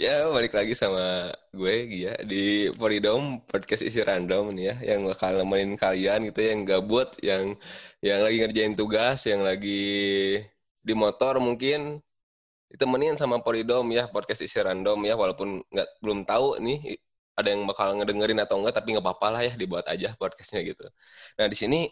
[0.00, 5.36] Ya, balik lagi sama gue, Gia, di Poridom, podcast isi random nih ya, yang bakal
[5.36, 7.52] nemenin kalian gitu, yang gabut, yang
[8.00, 10.40] yang lagi ngerjain tugas, yang lagi
[10.80, 12.00] di motor mungkin,
[12.72, 16.96] ditemenin sama Poridom ya, podcast isi random ya, walaupun nggak belum tahu nih
[17.36, 20.88] ada yang bakal ngedengerin atau enggak, tapi nggak apa-apa lah ya, dibuat aja podcastnya gitu.
[21.36, 21.84] Nah, di sini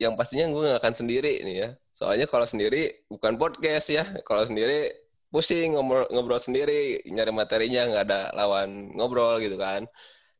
[0.00, 4.40] yang pastinya gue nggak akan sendiri nih ya, soalnya kalau sendiri bukan podcast ya, kalau
[4.40, 5.01] sendiri
[5.32, 9.88] pusing ngobrol, ngobrol sendiri nyari materinya nggak ada lawan ngobrol gitu kan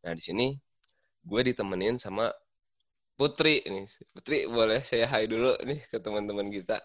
[0.05, 0.46] nah di sini
[1.24, 2.28] gue ditemenin sama
[3.16, 6.77] Putri nih Putri boleh saya hai dulu nih ke teman-teman kita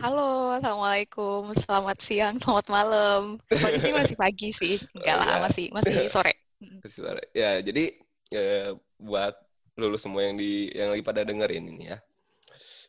[0.00, 3.36] Halo, assalamualaikum, selamat siang, selamat malam.
[3.44, 5.40] Pagi sih masih pagi sih, enggak lah, oh, ya.
[5.44, 6.32] masih masih sore.
[6.80, 7.20] Masih sore.
[7.36, 7.92] Ya, jadi
[8.32, 9.36] ya, buat
[9.76, 12.00] lulus semua yang di yang lagi pada dengerin ini ya.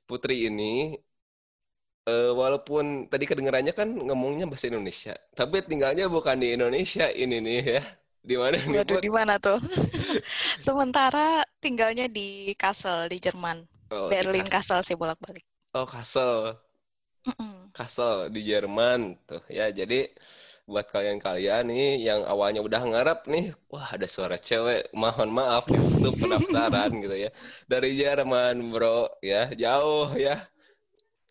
[0.08, 0.96] Putri ini
[2.08, 7.62] uh, walaupun tadi kedengarannya kan ngomongnya bahasa Indonesia, tapi tinggalnya bukan di Indonesia ini nih
[7.80, 7.84] ya.
[8.24, 8.80] Di mana nih?
[8.80, 9.60] Waduh, di mana tuh?
[10.64, 13.68] Sementara tinggalnya di Kassel di Jerman.
[13.92, 15.44] Oh, Berlin Kassel sih bolak-balik.
[15.76, 16.56] Oh, Kassel.
[17.28, 17.56] Mm -mm.
[17.76, 19.68] Kassel di Jerman tuh ya.
[19.76, 20.08] Jadi
[20.64, 26.08] buat kalian-kalian nih yang awalnya udah ngarap nih, wah ada suara cewek, mohon maaf itu
[26.16, 27.30] pendaftaran gitu ya.
[27.68, 29.52] Dari Jerman, Bro, ya.
[29.52, 30.48] Jauh ya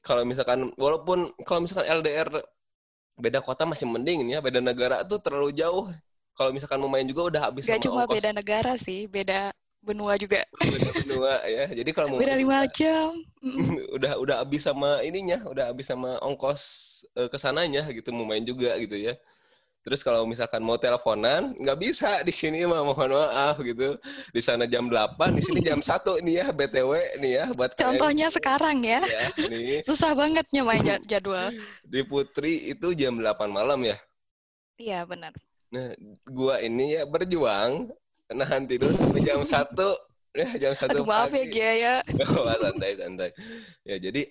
[0.03, 2.29] kalau misalkan walaupun kalau misalkan LDR
[3.17, 5.87] beda kota masih mending ya beda negara tuh terlalu jauh.
[6.33, 8.19] Kalau misalkan mau main juga udah habis Gak cuma ongkos.
[8.19, 9.53] beda negara sih beda
[9.85, 10.43] benua juga.
[10.59, 11.65] Beda benua ya.
[11.71, 13.15] Jadi kalau mau beda lima jam.
[13.97, 16.63] udah udah habis sama ininya udah habis sama ongkos
[17.15, 19.15] uh, ke sananya gitu mau main juga gitu ya
[19.83, 23.99] Terus kalau misalkan mau teleponan, nggak bisa di sini mah mohon maaf gitu.
[24.31, 28.31] Di sana jam 8, di sini jam 1 nih ya BTW nih ya buat Contohnya
[28.31, 28.39] kalian.
[28.39, 29.03] sekarang ya.
[29.03, 29.83] ya nih.
[29.83, 31.51] Susah banget nyamain jadwal.
[31.83, 33.99] Di Putri itu jam 8 malam ya?
[34.79, 35.35] Iya, benar.
[35.75, 35.99] Nah,
[36.31, 37.91] gua ini ya berjuang
[38.31, 39.75] nahan tidur sampai jam 1
[40.39, 41.95] ya jam 1 Aduh, maaf ya Gia ya.
[42.39, 43.31] Oh, santai santai.
[43.83, 44.31] Ya, jadi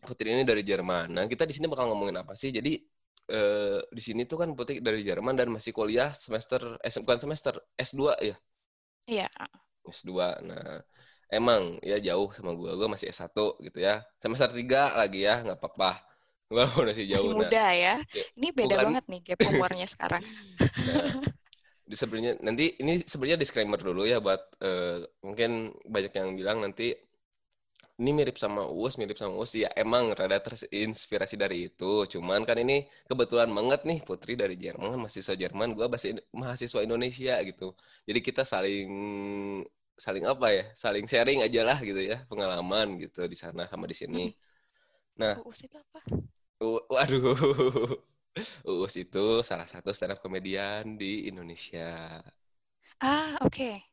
[0.00, 1.12] Putri ini dari Jerman.
[1.12, 2.48] Nah, kita di sini bakal ngomongin apa sih?
[2.54, 2.78] Jadi
[3.28, 7.54] eh, di sini tuh kan Putri dari Jerman dan masih kuliah semester eh bukan semester
[7.76, 8.36] S2 ya?
[9.08, 9.28] Iya.
[9.88, 10.12] S2.
[10.44, 10.84] Nah,
[11.32, 12.76] emang ya jauh sama gua.
[12.76, 13.32] Gua masih S1
[13.64, 14.04] gitu ya.
[14.20, 16.00] Semester 3 lagi ya, nggak apa-apa.
[16.48, 17.32] Gua masih jauh.
[17.32, 17.72] Masih muda nah.
[17.72, 17.94] ya.
[18.36, 18.84] Ini beda bukan...
[18.92, 20.24] banget nih gap umurnya sekarang.
[20.60, 21.20] nah,
[21.88, 26.92] di sebenarnya nanti ini sebenarnya disclaimer dulu ya buat uh, mungkin banyak yang bilang nanti
[27.98, 32.06] ini mirip sama US, mirip sama US ya emang rada terinspirasi dari itu.
[32.12, 37.34] Cuman kan ini kebetulan banget nih Putri dari Jerman, mahasiswa Jerman, gue masih mahasiswa Indonesia
[37.48, 37.74] gitu.
[38.08, 38.88] Jadi kita saling
[39.98, 43.96] saling apa ya, saling sharing aja lah gitu ya pengalaman gitu di sana sama di
[43.98, 44.30] sini.
[45.18, 46.00] Nah, US itu apa?
[46.90, 47.34] waduh,
[48.78, 52.22] US itu salah satu stand up komedian di Indonesia.
[53.00, 53.50] Ah, oke.
[53.50, 53.87] Okay.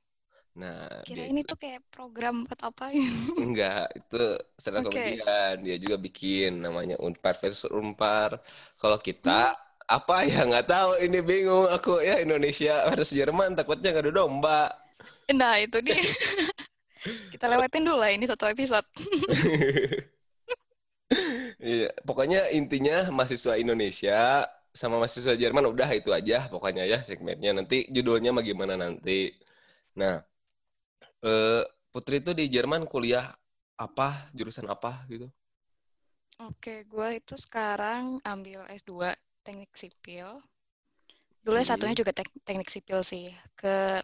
[0.55, 3.03] Nah, kira ini tuh kayak program atau apa ya?
[3.43, 4.23] Enggak, itu
[4.55, 5.19] stand okay.
[5.19, 5.55] komedian.
[5.67, 8.39] Dia juga bikin namanya Unpar versus Unpar.
[8.79, 9.91] Kalau kita hmm.
[9.91, 14.71] apa ya nggak tahu ini bingung aku ya Indonesia versus Jerman takutnya nggak ada domba.
[15.35, 15.99] Nah, itu dia.
[17.35, 18.87] kita lewatin dulu lah ini satu episode.
[21.65, 27.53] Iya, pokoknya intinya mahasiswa Indonesia sama mahasiswa Jerman udah itu aja pokoknya ya segmennya.
[27.57, 29.33] Nanti judulnya bagaimana nanti.
[29.97, 30.21] Nah,
[31.23, 31.63] uh,
[31.95, 33.23] Putri itu di Jerman kuliah
[33.79, 35.31] apa, jurusan apa gitu?
[36.43, 39.15] Oke, gue itu sekarang ambil S2
[39.47, 40.43] teknik sipil.
[41.39, 41.69] Dulu hmm.
[41.71, 43.31] satunya juga tek teknik sipil sih.
[43.55, 44.03] Ke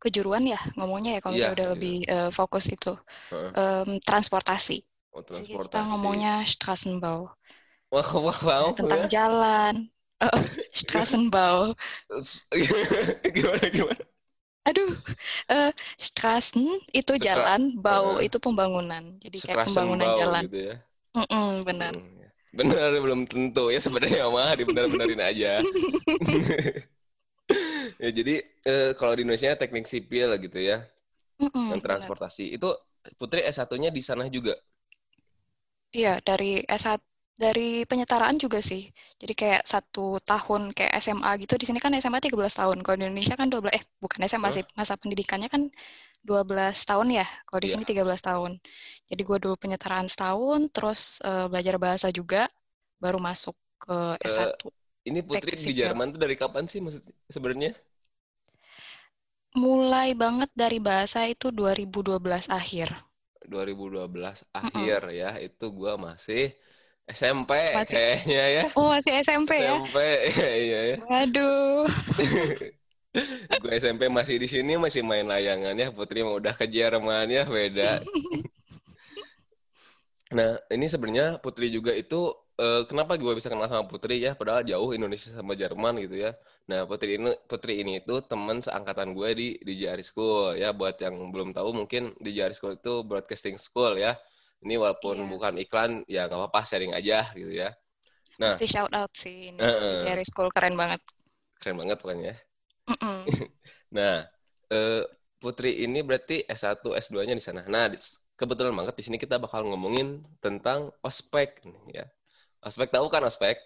[0.00, 1.72] kejuruan ya ngomongnya ya kalau yeah, udah yeah.
[1.72, 2.92] lebih uh, fokus itu.
[3.32, 3.48] Uh.
[3.56, 4.84] Um, transportasi.
[5.16, 5.56] Oh, transportasi.
[5.56, 7.32] kita ngomongnya Straßenbau.
[7.90, 9.24] Wah, wah, wow, Tentang ya?
[9.24, 9.74] jalan.
[10.20, 10.36] Uh,
[10.68, 11.72] Straßenbau.
[13.32, 14.04] gimana, gimana?
[14.68, 14.92] Aduh,
[15.48, 19.00] uh, Straßen itu Stra jalan, bau uh, itu pembangunan.
[19.24, 20.42] Jadi kayak pembangunan bau jalan.
[20.46, 20.76] Gitu ya?
[21.16, 21.92] mm -mm, benar.
[21.96, 22.28] Hmm, ya.
[22.50, 25.52] benar belum tentu ya sebenarnya mah dibenar-benarin aja.
[28.04, 30.84] ya jadi uh, kalau di Indonesia teknik sipil gitu ya.
[31.40, 32.52] Mm -mm, yang transportasi.
[32.52, 32.60] Benar.
[32.60, 32.70] Itu
[33.16, 34.52] Putri S1-nya di sana juga.
[35.90, 37.00] Iya, dari S1
[37.40, 38.92] dari penyetaraan juga sih.
[39.16, 41.56] Jadi kayak satu tahun kayak SMA gitu.
[41.56, 42.84] Di sini kan SMA 13 tahun.
[42.84, 44.64] Kalau di Indonesia kan 12 eh bukan SMA sih.
[44.76, 45.72] Masa pendidikannya kan
[46.20, 46.44] 12
[46.84, 47.26] tahun ya.
[47.48, 47.80] Kalau di yeah.
[47.80, 48.52] sini 13 tahun.
[49.08, 52.44] Jadi gue dulu penyetaraan setahun, terus uh, belajar bahasa juga
[53.00, 54.60] baru masuk ke S1.
[54.60, 54.70] Uh,
[55.08, 57.00] ini Putri di Jerman tuh dari kapan sih maksud
[57.32, 57.72] sebenarnya?
[59.56, 62.20] Mulai banget dari bahasa itu 2012
[62.52, 62.92] akhir.
[63.48, 64.06] 2012
[64.52, 65.18] akhir mm -hmm.
[65.24, 65.30] ya.
[65.40, 66.52] Itu gue masih
[67.10, 68.62] SMP Masih- kayaknya ya.
[68.78, 69.74] Oh, masih SMP ya?
[69.82, 69.98] SMP,
[70.38, 70.96] iya ya.
[71.02, 71.84] Waduh.
[73.62, 75.90] Gue SMP masih di sini masih main layangan ya.
[75.90, 77.98] Putri mah udah ke Jerman ya, beda.
[80.30, 84.38] Nah, ini sebenarnya Putri juga itu eh, kenapa gue bisa kenal sama Putri ya?
[84.38, 86.38] Padahal jauh Indonesia sama Jerman gitu ya.
[86.70, 90.70] Nah, Putri ini Putri ini itu teman seangkatan gue di di JR School ya.
[90.70, 94.14] Buat yang belum tahu mungkin di JR School itu broadcasting school ya.
[94.60, 95.28] Ini walaupun Iya.
[95.28, 97.72] bukan iklan ya nggak apa-apa sharing aja gitu ya.
[98.36, 98.56] Nah.
[98.56, 99.60] Mesti shout out sih ini.
[99.60, 100.04] Heeh.
[100.04, 101.00] Jerry School keren banget.
[101.60, 102.32] Keren banget pokoknya.
[102.32, 102.36] ya.
[102.90, 103.18] Mm-mm.
[103.90, 104.22] Nah,
[104.70, 105.02] eh,
[105.40, 107.64] Putri ini berarti S1, S2-nya di sana.
[107.66, 107.88] Nah,
[108.36, 112.04] kebetulan banget di sini kita bakal ngomongin tentang ospek ya.
[112.60, 113.56] Ospek tahu kan ospek?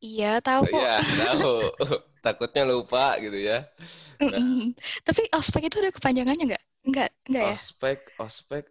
[0.00, 0.80] Iya, tahu kok.
[0.80, 0.94] Iya,
[1.28, 1.56] tahu.
[2.24, 3.68] Takutnya lupa gitu ya.
[4.18, 4.72] Mm-mm.
[5.04, 6.64] Tapi ospek itu ada kepanjangannya nggak?
[6.88, 7.54] Nggak, nggak ya?
[7.54, 8.64] Ospek, ospek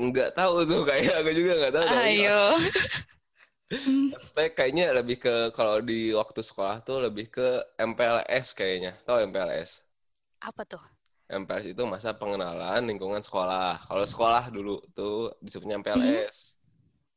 [0.00, 1.86] nggak tahu tuh kayak aku juga nggak tahu.
[1.90, 2.52] Ayo.
[4.16, 7.48] Ospek kayaknya lebih ke kalau di waktu sekolah tuh lebih ke
[7.88, 8.92] MPLS kayaknya.
[9.06, 9.70] Tahu MPLS?
[10.40, 10.82] Apa tuh?
[11.40, 13.68] MPLS itu masa pengenalan lingkungan sekolah.
[13.88, 15.14] Kalau sekolah dulu tuh
[15.44, 16.36] disebutnya MPLS.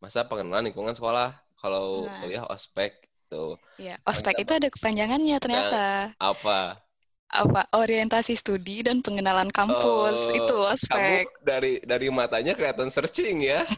[0.03, 1.30] Masa pengenalan lingkungan sekolah.
[1.62, 2.21] Kalau Nah.
[2.21, 2.91] kuliah ospek
[3.31, 5.77] tuh Ya, ospek itu ada kepanjangannya ternyata.
[6.19, 6.86] apa?
[7.27, 7.68] Apa?
[7.75, 10.19] Orientasi studi dan pengenalan kampus.
[10.31, 11.25] Oh, itu Kamu ospek.
[11.44, 13.62] dari dari matanya kelihatan searching ya.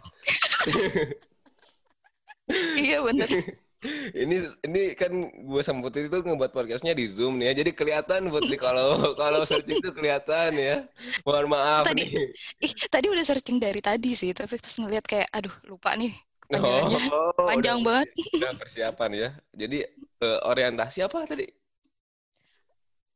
[2.78, 3.30] Iya, bener.
[4.18, 7.63] ini ini kan gue sama Putri itu ngebuat podcastnya di Zoom nih ya.
[7.63, 10.81] Jadi kelihatan Putri kalau kalau searching itu kelihatan ya.
[11.24, 12.34] Mohon maaf Tadi- nih.
[12.66, 16.10] Ih, tadi udah searching dari tadi sih, tapi pas ngeliat kayak, aduh, lupa nih
[16.50, 17.02] kepanjangannya.
[17.13, 18.07] Oh, Panjang udah- banget.
[18.42, 19.30] Udah persiapan ya.
[19.54, 19.78] Jadi
[20.19, 21.45] eh, orientasi apa tadi?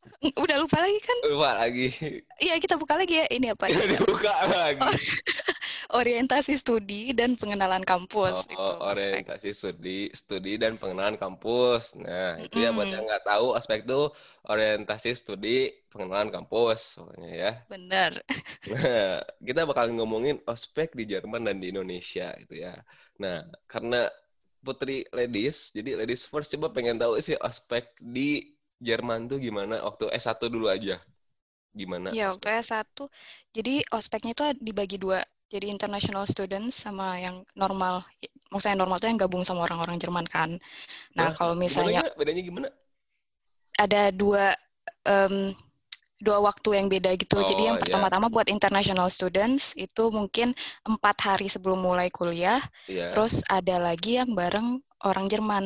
[0.43, 1.17] Udah lupa lagi kan?
[1.27, 1.87] Lupa lagi.
[2.39, 3.25] Iya, kita buka lagi ya.
[3.29, 3.69] Ini apa?
[3.71, 4.81] Dibuka lagi.
[5.99, 8.49] Orientasi studi dan pengenalan kampus.
[8.49, 11.93] Oh, itu, orientasi studi, studi dan pengenalan kampus.
[12.01, 14.09] Nah, itu ya buat yang nggak tahu aspek itu
[14.49, 17.51] orientasi studi pengenalan kampus pokoknya ya.
[17.69, 18.11] Bener.
[18.63, 22.79] Nah, kita bakal ngomongin ospek di Jerman dan di Indonesia gitu ya.
[23.19, 24.07] Nah, karena
[24.63, 28.52] Putri ladies, jadi ladies first coba pengen tahu sih ospek di
[28.87, 30.95] Jerman tuh gimana waktu S1 dulu aja.
[31.73, 32.09] Gimana?
[32.17, 33.09] Ya, waktu S1.
[33.55, 35.19] Jadi ospeknya itu dibagi dua.
[35.53, 38.05] Jadi international students sama yang normal.
[38.53, 40.49] Maksudnya normal itu yang gabung sama orang-orang Jerman kan.
[41.17, 42.17] Nah, Nah, kalau misalnya gimana?
[42.19, 42.67] Bedanya gimana?
[43.77, 44.53] ada dua
[45.05, 45.51] em,
[46.23, 47.43] dua waktu yang beda gitu.
[47.43, 47.83] Jadi Oh, yang iya.
[47.83, 50.55] pertama-tama buat international students itu mungkin
[50.87, 52.61] empat hari sebelum mulai kuliah.
[52.87, 53.11] Iya.
[53.11, 55.65] Terus ada lagi yang bareng orang Jerman.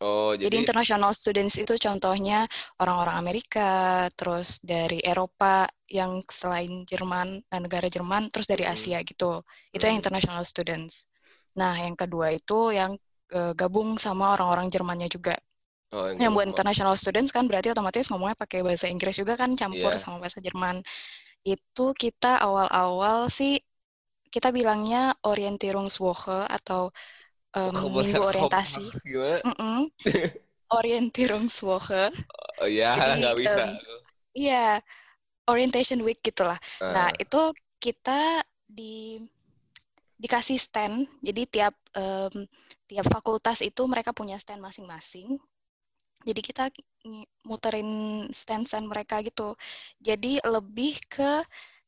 [0.00, 2.46] Oh, Jadi, jadi international students itu contohnya
[2.82, 3.68] orang-orang Amerika,
[4.18, 8.74] terus dari Eropa yang selain Jerman dan negara Jerman, terus dari Hmm.
[8.74, 9.42] Asia gitu.
[9.74, 10.02] Itu yang Hmm.
[10.02, 11.06] international students.
[11.58, 12.94] Nah, yang kedua itu yang
[13.34, 15.36] eh, gabung sama orang-orang Jermannya juga.
[15.92, 16.52] oh, Yang buat gabung.
[16.52, 20.02] international students kan berarti otomatis ngomongnya pakai bahasa Inggris juga kan campur Iya.
[20.02, 20.82] sama bahasa Jerman.
[21.46, 23.58] Itu kita awal-awal sih
[24.34, 26.92] kita bilangnya Orientierungswoche atau
[27.56, 28.84] em, Oh, minggu orientasi.
[29.04, 29.40] Gimana?
[29.44, 29.88] Mm-mm.
[30.78, 32.12] Orientierungswoche.
[32.60, 33.64] Oh ya, Jadi, nggak bisa.
[34.38, 34.80] Iya,
[35.50, 36.58] orientation week gitulah.
[36.94, 37.40] Nah, Ah, itu
[37.82, 39.18] kita di
[40.18, 41.06] dikasih stand.
[41.22, 42.34] Jadi tiap em,
[42.90, 45.38] tiap fakultas itu mereka punya stand masing-masing.
[46.26, 46.64] Jadi kita
[47.46, 47.90] muterin
[48.34, 49.54] stand-stand mereka gitu.
[50.02, 51.46] Jadi lebih ke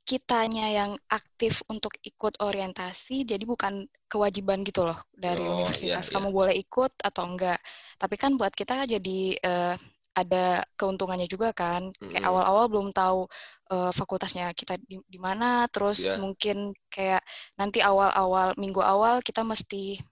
[0.09, 5.81] kitanya yang aktif untuk ikut orientasi, jadi bukan kewajiban gitu loh dari Oh, universitas.
[5.83, 6.11] iya, iya.
[6.11, 7.59] Kamu boleh ikut atau enggak.
[8.01, 9.75] Tapi kan buat kita jadi eh,
[10.19, 11.95] ada keuntungannya juga kan.
[12.11, 12.31] Kayak Mm-mm.
[12.31, 13.31] awal-awal belum tahu
[13.71, 16.17] eh, fakultasnya kita di, di mana, terus Iya.
[16.19, 17.23] mungkin kayak
[17.61, 20.03] nanti awal-awal minggu awal kita mesti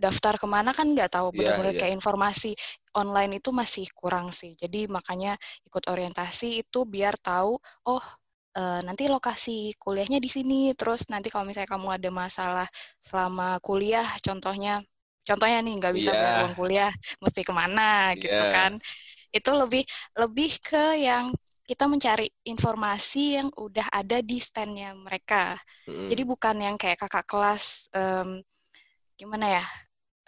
[0.00, 1.80] daftar ke mana kan nggak tahu Iya, benar-benar iya.
[1.80, 2.56] kayak informasi
[2.96, 4.56] online itu masih kurang sih.
[4.56, 5.36] Jadi makanya
[5.68, 8.04] ikut orientasi itu biar tahu oh
[8.58, 10.54] eh, nanti lokasi kuliahnya di sini.
[10.78, 12.66] Terus nanti kalau misalnya kamu ada masalah
[13.02, 14.82] selama kuliah, contohnya
[15.28, 16.90] contohnya nih nggak bisa bayar uang kuliah,
[17.22, 17.82] mesti ke mana
[18.18, 18.42] gitu Iya.
[18.48, 18.78] kan?
[19.36, 19.82] Itu lebih
[20.18, 21.32] lebih ke yang
[21.68, 25.56] kita mencari informasi yang udah ada di standnya mereka.
[25.88, 26.10] Mm-mm.
[26.10, 28.42] Jadi bukan yang kayak kakak kelas em,
[29.20, 29.64] gimana ya?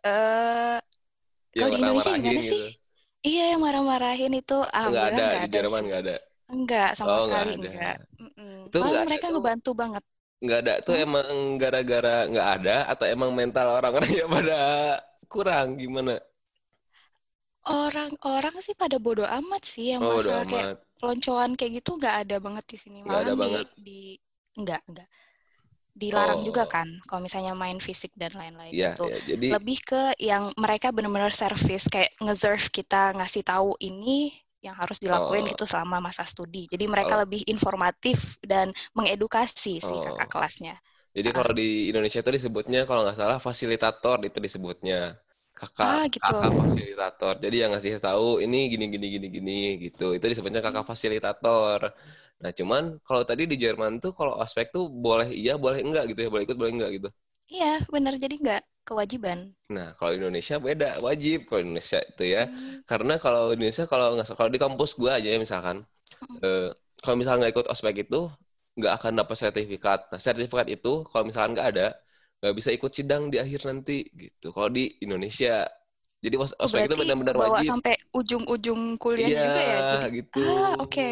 [0.07, 0.79] Eh
[1.59, 2.63] Ya, kalau di Indonesia gimana sih?
[2.63, 2.73] gitu.
[3.27, 4.55] Iya, yang marah-marahin itu
[4.87, 5.91] Nggak alhamdulillah ada nggak di Jerman sih.
[5.91, 6.17] nggak ada.
[6.53, 7.71] Enggak, sama Oh, nggak sekali ada.
[7.71, 7.97] enggak.
[8.73, 9.33] Itu Malah nggak ada mereka tuh.
[9.33, 10.05] ngebantu banget.
[10.45, 11.05] Nggak ada tuh Hmm?
[11.07, 11.29] emang
[11.63, 14.57] gara-gara nggak ada atau emang mental orang-orangnya pada
[15.33, 16.15] kurang gimana?
[17.87, 20.77] Orang-orang sih pada bodoh amat sih yang Oh, masalah kayak amat.
[20.99, 22.99] peloncoan kayak gitu nggak ada banget di sini.
[23.07, 23.67] Nggak ada Malahan di, banget.
[23.87, 24.01] di
[24.59, 25.09] enggak, enggak.
[26.03, 26.49] dilarang Oh.
[26.49, 29.07] juga kan kalau misalnya main fisik dan lain-lain Iya, gitu.
[29.09, 34.33] ya, jadi Lebih ke yang mereka benar-benar service kayak nge-serve kita ngasih tahu ini
[34.67, 35.51] yang harus dilakuin Oh.
[35.51, 36.71] gitu selama masa studi.
[36.73, 40.03] Jadi mereka Kalau- lebih informatif dan mengedukasi si Oh.
[40.07, 40.75] kakak kelasnya.
[41.17, 41.35] jadi Ah.
[41.37, 44.97] kalau di Indonesia itu disebutnya kalau nggak salah fasilitator itu disebutnya.
[45.53, 46.25] Kakak Ah, gitu.
[46.25, 47.35] kakak fasilitator.
[47.45, 49.53] Jadi yang ngasih tahu ini gini gini gini gini
[49.85, 50.17] gitu.
[50.17, 51.81] Itu disebutnya kakak fasilitator.
[52.43, 56.21] Nah, cuman kalau tadi di Jerman tuh kalau ospek tuh boleh iya, boleh enggak gitu
[56.25, 56.29] ya.
[56.33, 57.09] Boleh ikut, boleh enggak gitu.
[57.55, 58.15] Iya, benar.
[58.23, 59.41] Jadi nggak kewajiban.
[59.73, 62.43] Nah, kalau Indonesia beda, wajib kalau Indonesia itu ya.
[62.45, 62.83] Hmm.
[62.91, 65.77] Karena kalau Indonesia kalau nggak kalau di kampus gua aja ya misalkan,
[66.31, 66.39] Mm.
[66.45, 66.69] eh,
[67.03, 68.19] kalau misalnya nggak ikut ospek itu
[68.79, 69.99] nggak akan dapat sertifikat.
[70.13, 71.87] Nah, sertifikat itu kalau misalkan nggak ada,
[72.41, 74.47] nggak bisa ikut sidang di akhir nanti gitu.
[74.57, 75.69] Kalau di Indonesia,
[76.25, 77.71] jadi os- ospek itu berarti benar-benar bawa wajib.
[77.71, 79.77] sampai ujung-ujung kuliah Iya, juga ya.
[79.91, 80.39] Jadi, gitu.
[80.41, 81.09] Ah, oke.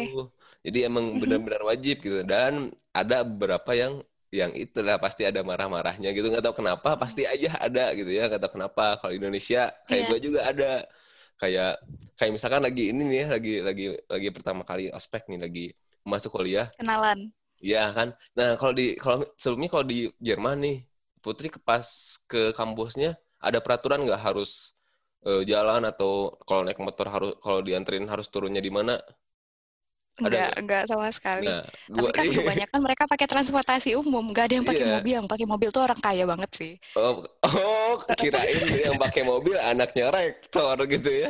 [0.65, 1.21] Jadi emang Mhm.
[1.21, 2.21] benar-benar wajib gitu.
[2.25, 2.53] Dan
[2.93, 3.93] ada beberapa yang
[4.31, 6.27] yang itulah pasti ada marah-marahnya gitu.
[6.31, 8.27] Nggak tahu kenapa, pasti aja ada gitu ya.
[8.31, 8.83] Nggak tahu kenapa.
[9.03, 10.09] Kalau Indonesia kayak Iya.
[10.09, 10.71] gue juga ada.
[11.41, 11.71] Kayak
[12.17, 15.65] kayak misalkan lagi ini nih ya, lagi lagi lagi pertama kali ospek nih, lagi
[16.05, 16.67] masuk kuliah.
[16.77, 17.31] kenalan.
[17.61, 18.09] Iya kan.
[18.37, 19.97] Nah kalau di kalau sebelumnya kalau di
[20.27, 20.75] Jerman nih,
[21.23, 21.85] Putri ke pas
[22.31, 23.09] ke kampusnya
[23.47, 24.73] ada peraturan nggak harus
[25.27, 28.97] eh, jalan atau kalau naik motor harus kalau dianterin harus turunnya di mana?
[30.19, 30.53] Enggak, nggak?
[30.59, 31.47] enggak sama sekali.
[31.47, 31.61] Nah,
[31.95, 34.93] Tapi kan kebanyakan mereka pakai transportasi umum, nggak ada yang pakai Iya.
[34.93, 35.13] mobil.
[35.17, 36.71] Yang pakai mobil tuh orang kaya banget sih.
[36.95, 41.29] oh, oh kirain yang pakai mobil anaknya rektor gitu ya.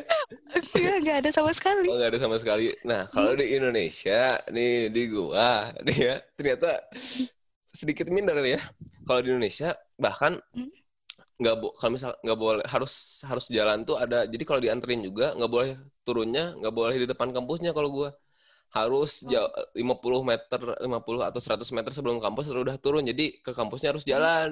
[0.75, 1.89] Enggak, nggak ada sama sekali.
[1.89, 2.71] Oh nggak ada sama sekali.
[2.85, 6.69] Nah kalau di Indonesia nih di gua nih ya ternyata
[7.71, 8.59] sedikit minder ya.
[9.07, 10.71] Kalau di Indonesia bahkan Hmm.
[11.41, 12.93] nggak bo kalau misal nggak boleh harus
[13.29, 14.17] harus jalan tuh ada.
[14.29, 15.69] Jadi kalau dianterin juga nggak boleh
[16.05, 18.09] turunnya nggak boleh di depan kampusnya kalau gua
[18.77, 19.31] harus Oh.
[19.31, 19.49] jauh
[19.79, 23.03] 50 meter 50 atau 100 meter sebelum kampus udah turun.
[23.11, 23.95] Jadi ke kampusnya Hmm.
[23.95, 24.49] harus jalan.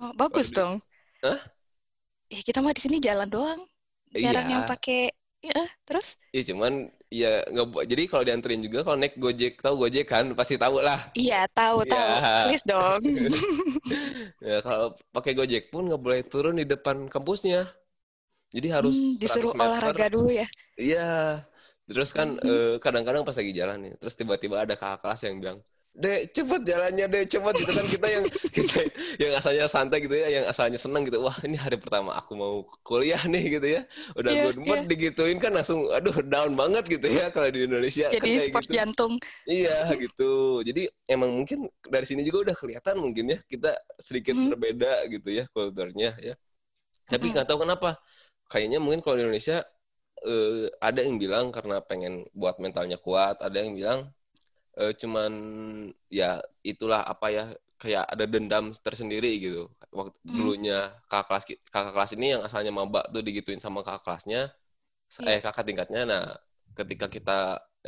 [0.00, 0.74] Oh, bagus dong.
[1.22, 1.54] Hah?
[2.34, 3.60] Ya kita mah di sini jalan doang.
[4.22, 4.54] Jarang Iya.
[4.54, 5.00] yang pakai
[5.48, 6.72] ya, terus Iya cuman
[7.20, 10.98] ya nggak jadi kalau dianterin juga kalau naik Gojek tahu Gojek kan pasti tahu lah.
[11.20, 12.12] iya tahu tahu.
[12.18, 12.34] Iya.
[12.42, 13.02] Please dong.
[14.44, 17.60] Ya kalau pakai Gojek pun nggak boleh turun di depan kampusnya.
[18.56, 19.70] Jadi harus Hmm, 100 disuruh meter.
[19.70, 20.46] olahraga dulu ya.
[20.78, 21.00] Iya.
[21.88, 25.58] Terus kan eh, kadang-kadang pas lagi jalan nih, terus tiba-tiba ada kakak kelas yang bilang,
[25.94, 28.24] Dek, cepet jalannya, Dek, cepet gitu kan kita yang
[28.56, 28.76] kita
[29.22, 31.22] yang asalnya santai gitu ya, yang asalnya seneng gitu.
[31.22, 33.80] Wah, ini hari pertama aku mau kuliah nih gitu ya.
[34.18, 38.10] Udah Iya, good mood digituin kan langsung aduh down banget gitu ya kalau di Indonesia
[38.18, 38.74] kan Jadi kayak sport gitu.
[38.74, 39.20] jantung.
[39.44, 39.72] Iya
[40.02, 40.24] gitu.
[40.68, 43.68] Jadi emang mungkin dari sini juga udah kelihatan mungkin ya kita
[44.00, 44.50] sedikit Mhm.
[44.50, 46.32] berbeda gitu ya kulturnya ya.
[47.10, 47.96] Tapi nggak tahu kenapa.
[48.50, 49.64] Kayaknya mungkin kalau di Indonesia
[50.28, 54.00] eh, ada yang bilang karena pengen buat mentalnya kuat, ada yang bilang
[54.80, 55.32] eh, cuman
[56.12, 57.44] ya itulah apa ya
[57.82, 59.60] kayak ada dendam tersendiri gitu.
[59.98, 60.34] Waktu Mhm.
[60.36, 64.40] dulunya kakak kelas kakak kelas ini yang asalnya maba tuh digituin sama kakak kelasnya,
[65.18, 65.30] Iya.
[65.30, 66.00] eh kakak tingkatnya.
[66.10, 66.22] Nah,
[66.78, 67.32] ketika kita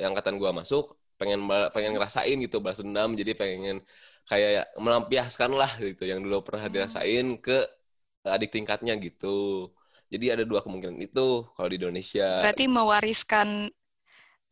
[0.00, 0.84] yang angkatan gua masuk
[1.20, 1.40] pengen
[1.74, 3.76] pengen ngerasain gitu balas dendam jadi pengen
[4.28, 6.70] kayak melampiaskan lah gitu yang dulu pernah Hmm.
[6.74, 7.56] dirasain ke
[8.26, 9.26] adik tingkatnya gitu
[10.12, 11.20] jadi ada dua kemungkinan itu
[11.56, 13.48] kalau di Indonesia Berarti mewariskan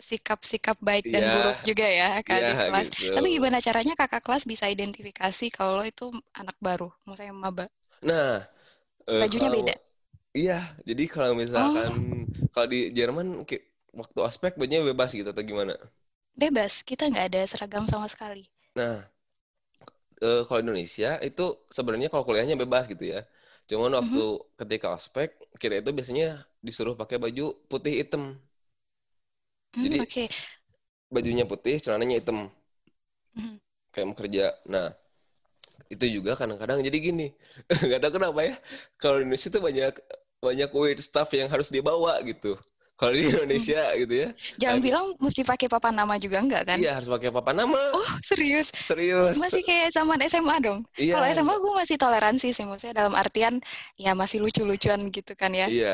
[0.09, 1.29] sikap-sikap baik dan Iya.
[1.35, 2.89] buruk juga ya ke Iya, adik kelas.
[2.89, 3.05] gitu.
[3.15, 6.07] Tapi gimana caranya kakak kelas bisa identifikasi kalau itu
[6.41, 7.67] anak baru, maksudnya maba?
[8.09, 8.29] nah
[9.11, 9.75] eh, Bajunya kalau- beda?
[10.39, 10.55] iya
[10.89, 12.27] jadi kalau misalkan Oh.
[12.53, 13.29] kalau di Jerman
[14.01, 15.75] waktu ospek bajunya bebas gitu atau gimana
[16.41, 18.45] Bebas, kita nggak ada seragam sama sekali.
[18.77, 19.11] nah
[20.23, 21.45] eh, kalau di Indonesia itu
[21.77, 23.21] sebenarnya kalau kuliahnya bebas gitu ya
[23.71, 24.57] cuman waktu Mm-hmm.
[24.61, 25.29] ketika ospek
[25.61, 26.27] kita itu biasanya
[26.67, 28.25] disuruh pakai baju putih hitam
[29.75, 30.25] Hmm, Jadi- Oke,
[31.15, 32.39] bajunya putih, celananya hitam.
[33.39, 33.57] Mhm.
[33.95, 34.45] Kayak mau kerja.
[34.67, 34.89] Nah,
[35.93, 37.27] itu juga kadang-kadang jadi gini.
[37.87, 38.55] nggak tahu kenapa ya.
[39.01, 39.95] Kalau di Indonesia tuh banyak
[40.45, 42.57] banyak weird stuff yang harus dibawa gitu.
[42.99, 44.29] Kalau di Indonesia gitu ya.
[44.61, 46.81] jangan bilang mesti pakai papan nama juga enggak kan?
[46.81, 47.79] Iya, harus pakai apa nama.
[47.97, 48.69] Oh serius?
[48.89, 49.41] Serius.
[49.43, 50.81] Masih kayak zaman SMA dong.
[50.97, 51.15] iya.
[51.15, 53.55] Kalau SMA gue masih toleransi sih, maksudnya dalam artian
[54.05, 55.69] ya masih lucu-lucuan gitu kan ya.
[55.71, 55.89] Iya.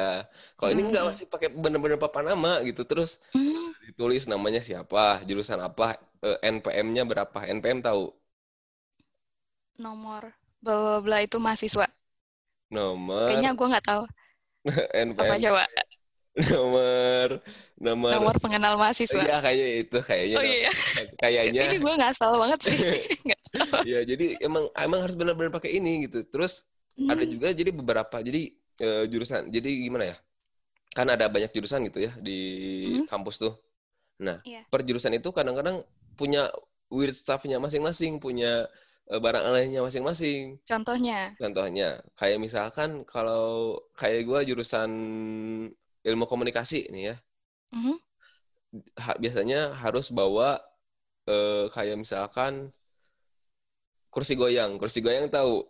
[0.56, 1.10] Kalau ini nggak Hmm.
[1.10, 2.80] masih pakai bener-bener papan nama gitu.
[2.90, 5.84] Terus Hmm, ditulis namanya siapa, jurusan apa,
[6.26, 7.38] eh, NPM-nya berapa.
[7.56, 8.02] NPM tahu?
[9.84, 10.22] nomor
[10.62, 11.86] bla bla bla itu mahasiswa.
[12.70, 14.02] Nomor Kayaknya gue nggak tahu
[15.20, 15.62] apa NPM coba
[16.36, 17.28] nomor
[17.80, 19.24] nomor nomor pengenal mahasiswa.
[19.24, 20.70] Iya kayaknya itu kayaknya Oh iya,
[21.20, 22.78] kayaknya ini gue nggak salah banget sih.
[23.82, 26.70] Ya jadi emang emang harus benar-benar pakai ini gitu terus
[27.08, 30.16] ada Hmm, juga jadi beberapa jadi eh, jurusan jadi gimana ya
[30.96, 32.38] kan ada banyak jurusan gitu ya di
[32.84, 33.06] Mhm.
[33.08, 33.54] kampus tuh
[34.22, 34.64] nah Iya.
[34.72, 35.82] per jurusan itu kadang-kadang
[36.18, 36.50] punya
[36.92, 38.66] weird stuff-nya masing-masing punya
[39.12, 40.58] eh, barang anehnya masing-masing.
[40.68, 41.36] Contohnya?
[41.40, 44.90] Contohnya, kayak misalkan kalau kayak gue jurusan
[46.06, 47.16] ilmu komunikasi nih ya,
[47.70, 47.96] Mm -hmm.
[48.98, 50.58] ha, biasanya harus bawa
[51.30, 52.74] eh, kayak misalkan
[54.10, 54.74] kursi goyang.
[54.76, 55.62] Kursi goyang tahu?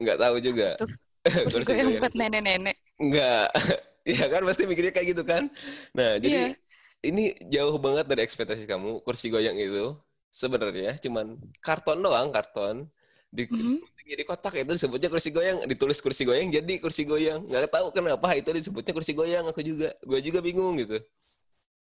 [0.00, 0.80] Nggak tahu juga.
[1.44, 2.76] kursi, kursi goyang, goyang buat nenek-nenek.
[2.98, 3.48] Nggak.
[4.00, 5.52] Iya kan pasti mikirnya kayak gitu kan.
[5.92, 7.04] Nah, jadi yeah.
[7.04, 9.04] ini jauh banget dari ekspektasi kamu.
[9.04, 9.92] Kursi goyang itu
[10.32, 12.88] sebenarnya cuman karton doang, karton
[13.28, 13.76] di mm -hmm.
[14.10, 17.46] Jadi kotak itu disebutnya kursi goyang, ditulis kursi goyang jadi kursi goyang.
[17.46, 19.94] Nggak tahu kenapa itu disebutnya kursi goyang aku juga.
[20.02, 20.98] Gue juga bingung gitu.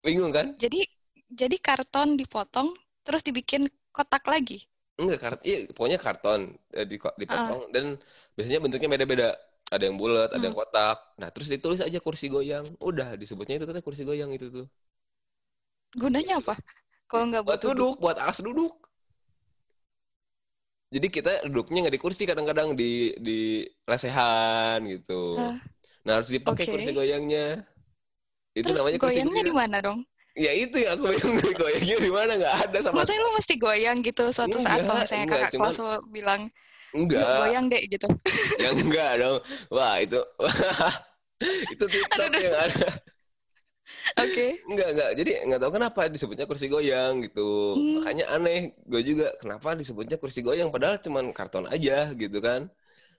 [0.04, 0.52] Bingung kan?
[0.61, 0.85] Jadi
[1.32, 4.61] jadi karton dipotong terus dibikin kotak lagi.
[4.99, 7.70] Enggak, kart iya, pokoknya karton eh, dipotong uh.
[7.70, 7.94] dan
[8.35, 9.28] biasanya bentuknya beda-beda
[9.68, 10.64] ada yang bulat, ada yang hmm.
[10.64, 10.99] kotak.
[11.20, 12.64] Nah, terus ditulis aja kursi goyang.
[12.82, 14.66] Udah, disebutnya itu tadi kursi goyang itu tuh.
[15.94, 16.56] Gunanya apa?
[17.08, 18.88] Kalau nggak buat, buat duduk, buat alas duduk.
[20.88, 25.37] Jadi kita duduknya nggak di kursi, kadang-kadang di di lesehan gitu.
[25.37, 25.61] Uh,
[26.09, 26.73] nah, harus dipakai okay.
[26.73, 27.61] kursi goyangnya.
[28.57, 30.00] Itu terus namanya kursi goyangnya di mana dong?
[30.38, 33.04] Ya itu yang aku bingung goyangnya di mana nggak ada sama.
[33.04, 35.78] Maksudnya lu mesti goyang gitu suatu enggak, saat kalau misalnya kakak cuman, kelas
[36.09, 36.42] bilang
[36.97, 37.21] Enggak.
[37.45, 38.09] Goyang deh gitu.
[38.57, 39.38] Ya enggak dong.
[39.68, 40.21] Wah, itu
[41.76, 42.88] itu TikTok yang ada.
[44.17, 44.33] Oke.
[44.33, 44.50] Okay.
[44.71, 45.11] Enggak, enggak.
[45.19, 47.77] Jadi enggak tahu kenapa disebutnya kursi goyang gitu.
[47.77, 48.00] Hmm.
[48.00, 48.73] Makanya aneh.
[48.88, 52.71] Gue juga kenapa disebutnya kursi goyang padahal cuman karton aja gitu kan.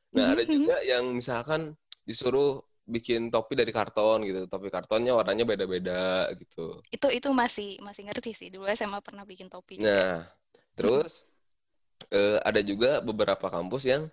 [0.10, 0.50] Nah, ada hmm.
[0.50, 1.78] juga yang misalkan
[2.10, 4.50] disuruh bikin topi dari karton gitu.
[4.50, 6.82] Topi kartonnya warnanya beda-beda gitu.
[6.90, 8.48] Itu itu masih masih ngerti sih.
[8.50, 9.78] Dulu SMA pernah bikin topi.
[9.78, 10.26] Nah,
[10.74, 11.30] terus
[12.10, 14.10] uh, ada juga beberapa kampus yang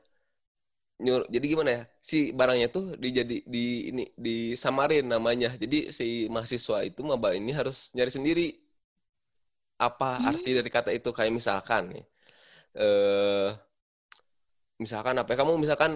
[0.96, 5.52] nyur jadi gimana ya si barangnya tuh dijadi di ini di samarin namanya.
[5.62, 8.46] Jadi si mahasiswa itu maba ini harus nyari sendiri
[9.76, 10.28] apa hmm.
[10.30, 11.08] arti dari kata itu.
[11.12, 12.04] Kayak misalkan nih
[12.76, 13.48] eh
[14.82, 15.92] misalkan apa ya, kamu misalkan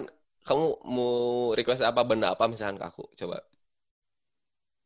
[0.47, 3.37] kamu mau request apa benda apa misalkan ke aku coba.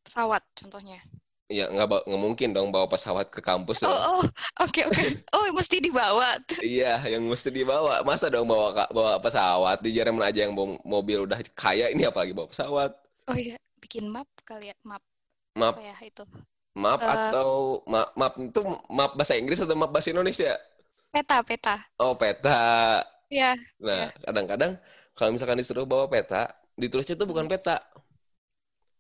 [0.06, 1.00] Pesawat contohnya
[1.46, 3.86] Iya nggak nggak mungkin dong bawa pesawat ke kampus.
[3.86, 4.34] Oh oh oke
[4.66, 4.98] okay, oke.
[4.98, 5.10] Okay.
[5.38, 6.42] Oh mesti dibawa.
[6.66, 8.02] iya yang mesti dibawa.
[8.02, 12.34] Masa dong bawa bawa pesawat di Jerman aja yang bawa mobil udah kaya ini apalagi
[12.34, 12.98] bawa pesawat.
[13.30, 15.06] Oh iya bikin map kali ya map.
[15.54, 15.78] Map.
[15.78, 16.26] Apa ya itu?
[16.74, 17.50] Map uh, atau
[17.86, 20.58] map map itu map bahasa Inggris atau map bahasa Indonesia?
[21.14, 21.78] Peta peta.
[22.02, 23.06] Oh peta.
[23.30, 23.54] Iya.
[23.78, 24.82] Nah kadang-kadang
[25.14, 27.86] kalau misalkan disuruh bawa peta ditulisnya itu bukan peta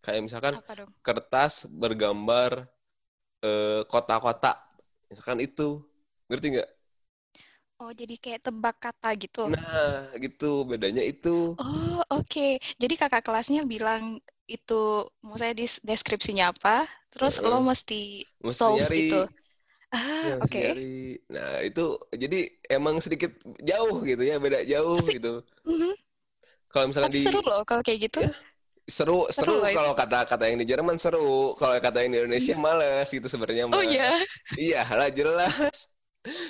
[0.06, 0.54] Kayak misalkan
[1.02, 2.70] kertas bergambar
[3.41, 4.54] eh, kota-kota.
[5.10, 5.82] Misalkan itu.
[6.30, 6.70] Ngerti nggak?
[7.82, 9.50] Oh, jadi kayak tebak kata gitu.
[9.50, 10.63] Nah, gitu.
[10.70, 11.58] Bedanya itu.
[11.58, 12.24] Oh, oke.
[12.30, 12.62] Okay.
[12.78, 18.86] Jadi kakak kelasnya bilang itu saya di deskripsinya apa, terus uh, lo mesti, mesti solve
[18.86, 19.02] nyari.
[19.10, 19.22] itu.
[19.89, 20.50] Ah, oke.
[20.54, 21.18] Okay.
[21.34, 22.39] Nah, itu jadi
[22.70, 23.34] emang sedikit
[23.65, 25.34] jauh gitu ya, beda jauh Tapi, gitu.
[25.65, 25.80] Uh mhm.
[25.82, 25.96] -huh.
[26.70, 28.20] Kalau misalkan Tapi di seru loh kalau kayak gitu.
[28.22, 28.32] Ya,
[28.86, 31.58] seru seru, seru kalau kata kata yang di Jerman seru.
[31.58, 32.62] Kalau kata yang di Indonesia hmm.
[32.63, 34.21] males gitu sebenarnya oh iya?
[34.56, 35.89] Iya lah jelas.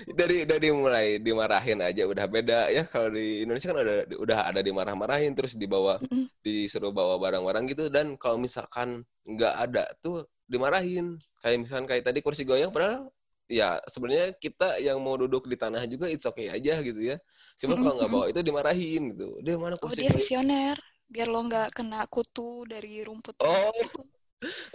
[0.07, 2.71] Dari dari mulai dimarahin aja udah beda.
[2.71, 7.65] Ya kalau di Indonesia kan udah udah ada dimarah-marahin terus dibawa mm disuruh bawa barang-barang
[7.71, 7.87] gitu.
[7.87, 11.15] Dan kalau misalkan nggak ada tuh dimarahin.
[11.39, 13.11] Kayak misalkan kayak tadi kursi goyang padahal
[13.45, 17.15] ya sebenarnya kita yang mau duduk di tanah juga it's okay aja gitu ya.
[17.59, 17.83] Cuma mm -hmm.
[17.83, 19.27] kalau nggak bawa itu dimarahin gitu.
[19.43, 20.75] Dia mana kursi oh, dia visioner
[21.09, 24.01] biar lo nggak kena kutu dari rumput oh gitu.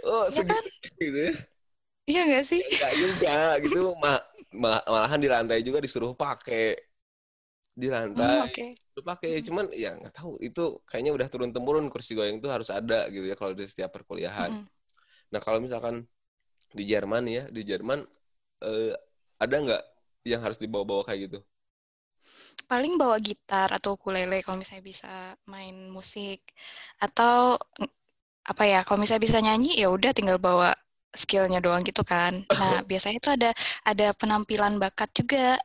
[0.07, 0.63] oh ya kan?
[0.99, 1.33] gitu ya
[2.07, 4.19] iya nggak sih nggak juga gitu ma
[4.51, 6.75] ma malahan di lantai juga disuruh pakai
[7.71, 8.69] di lantai oh, okay.
[8.99, 9.45] pakai hmm.
[9.47, 13.31] cuman ya nggak tahu itu kayaknya udah turun temurun kursi goyang itu harus ada gitu
[13.31, 14.65] ya kalau di setiap perkuliahan hmm.
[15.31, 16.03] nah kalau misalkan
[16.75, 18.03] di Jerman ya di Jerman
[18.63, 18.93] eh,
[19.39, 19.83] ada nggak
[20.27, 21.39] yang harus dibawa-bawa kayak gitu
[22.65, 25.11] paling bawa gitar atau ukulele kalau misalnya bisa
[25.49, 26.41] main musik
[27.01, 27.57] atau
[28.41, 30.73] apa ya kalau misalnya bisa nyanyi ya udah tinggal bawa
[31.11, 33.49] skillnya doang gitu kan nah biasanya itu ada
[33.85, 35.59] ada penampilan bakat juga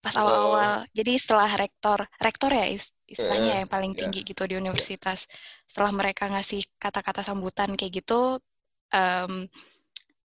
[0.00, 0.24] pas oh.
[0.24, 2.66] awal-awal jadi setelah rektor rektor ya
[3.04, 3.98] istilahnya yang paling iya.
[4.06, 5.28] tinggi gitu di universitas
[5.68, 8.40] setelah mereka ngasih kata-kata sambutan kayak gitu
[8.96, 9.44] um,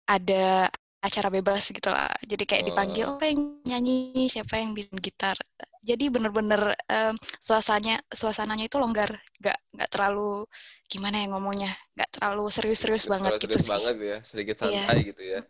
[0.10, 2.12] ada acara bebas gitu lah.
[2.24, 3.16] Jadi kayak dipanggil oh.
[3.16, 5.36] apa yang nyanyi, siapa yang bikin gitar.
[5.80, 10.44] Jadi bener-bener um, suasananya suasananya itu longgar, nggak nggak terlalu
[10.92, 13.72] gimana ya ngomongnya, nggak terlalu serius-serius banget gitu serius sih.
[13.72, 14.60] banget ya, sedikit iya.
[14.60, 15.08] santai yeah.
[15.08, 15.42] gitu ya.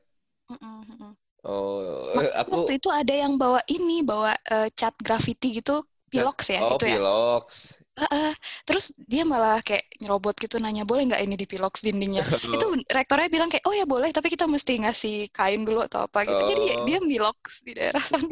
[1.40, 6.60] Oh, aku waktu itu ada yang bawa ini, bawa uh, cat graffiti gitu, pilox ya
[6.62, 7.46] oh, itu pilox.
[7.80, 7.89] ya.
[8.00, 8.08] Pilox.
[8.10, 8.34] Uh, uh,
[8.64, 13.52] terus dia malah kayak nyerobot gitu nanya boleh nggak ini dipiloks dindingnya itu rektornya bilang
[13.52, 16.86] kayak oh ya boleh tapi kita mesti ngasih kain dulu atau apa gitu jadi Oh.
[16.86, 18.30] dia miloks di daerah sana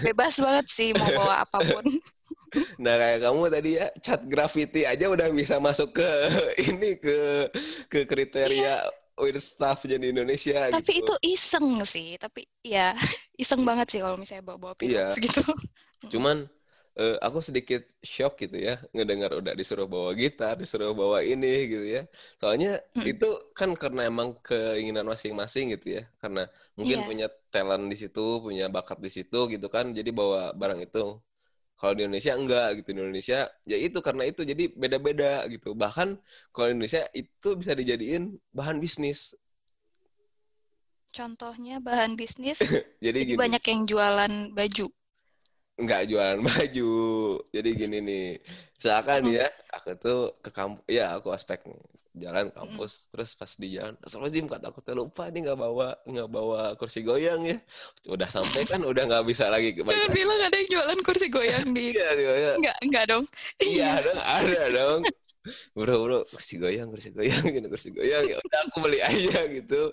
[0.00, 1.86] bebas banget sih mau bawa apa pun
[2.82, 6.10] Nah kayak kamu tadi ya cat graffiti aja udah bisa masuk ke
[6.72, 7.46] ini ke
[7.86, 8.82] ke kriteria
[9.16, 10.74] weird stuff jadi Indonesia Iya.
[10.74, 11.14] tapi gitu.
[11.14, 12.92] itu iseng sih tapi ya
[13.42, 15.12] iseng banget sih kalau misalnya bawa bawa Iya.
[15.12, 15.42] piloks gitu
[16.06, 16.44] Cuman
[17.00, 17.82] eh, aku sedikit
[18.14, 22.00] shock gitu ya ngedengar udah disuruh bawa gitar, disuruh bawa ini gitu ya.
[22.40, 23.04] Soalnya Mm.
[23.12, 23.26] itu
[23.58, 26.02] kan karena emang keinginan masing-masing gitu ya.
[26.22, 26.42] Karena
[26.78, 27.06] mungkin Iya.
[27.08, 29.86] punya talent di situ, punya bakat di situ gitu kan.
[29.98, 30.98] Jadi bawa barang itu.
[31.80, 32.88] Kalau di Indonesia enggak gitu.
[32.96, 33.38] Di Indonesia
[33.70, 35.68] ya itu karena itu jadi beda-beda gitu.
[35.82, 36.08] Bahkan
[36.54, 38.24] kalau di Indonesia itu bisa dijadiin
[38.58, 39.36] bahan bisnis.
[41.16, 42.60] contohnya bahan bisnis
[43.04, 43.36] Jadi jadi gini.
[43.40, 44.86] banyak yang jualan baju
[45.76, 46.92] nggak jualan baju.
[47.52, 48.28] Jadi gini nih,
[48.80, 49.36] misalkan Hmm.
[49.36, 51.80] ya, aku tuh ke kampus, ya aku aspek nih,
[52.16, 56.60] jalan kampus, terus pas di jalan, Astagfirullahaladzim, kata aku lupa nih nggak bawa nggak bawa
[56.80, 57.60] kursi goyang ya.
[58.08, 60.16] Udah sampai kan, udah nggak bisa lagi jangan balik.
[60.16, 63.24] bilang ada yang jualan kursi goyang di Iya, iya, Enggak, enggak dong.
[63.60, 65.00] iya, dong, ada dong.
[65.76, 68.24] Bro, bro, kursi goyang, kursi goyang, gitu, kursi goyang.
[68.26, 69.92] Ya udah aku beli aja gitu.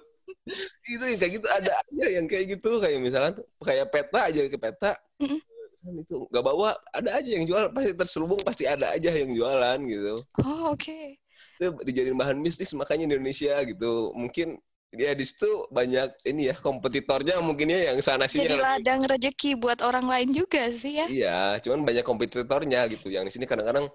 [0.88, 4.58] Itu yang kayak gitu ada aja yang kayak gitu kayak misalkan kayak peta aja ke
[4.58, 4.92] peta.
[5.22, 5.40] Mm-mm.
[5.84, 9.78] Misalkan itu nggak bawa, ada aja yang jual pasti terselubung pasti ada aja yang jualan
[9.84, 10.16] gitu.
[10.40, 11.20] Oh, oke.
[11.60, 14.58] itu dijadiin bahan bisnis makanya di Indonesia gitu mungkin
[14.94, 19.58] ya di situ banyak ini ya kompetitornya mungkin ya yang sana sini Jadi ladang rezeki
[19.62, 21.06] buat orang lain juga sih ya.
[21.10, 23.86] iya cuman banyak kompetitornya gitu yang di sini kadang-kadang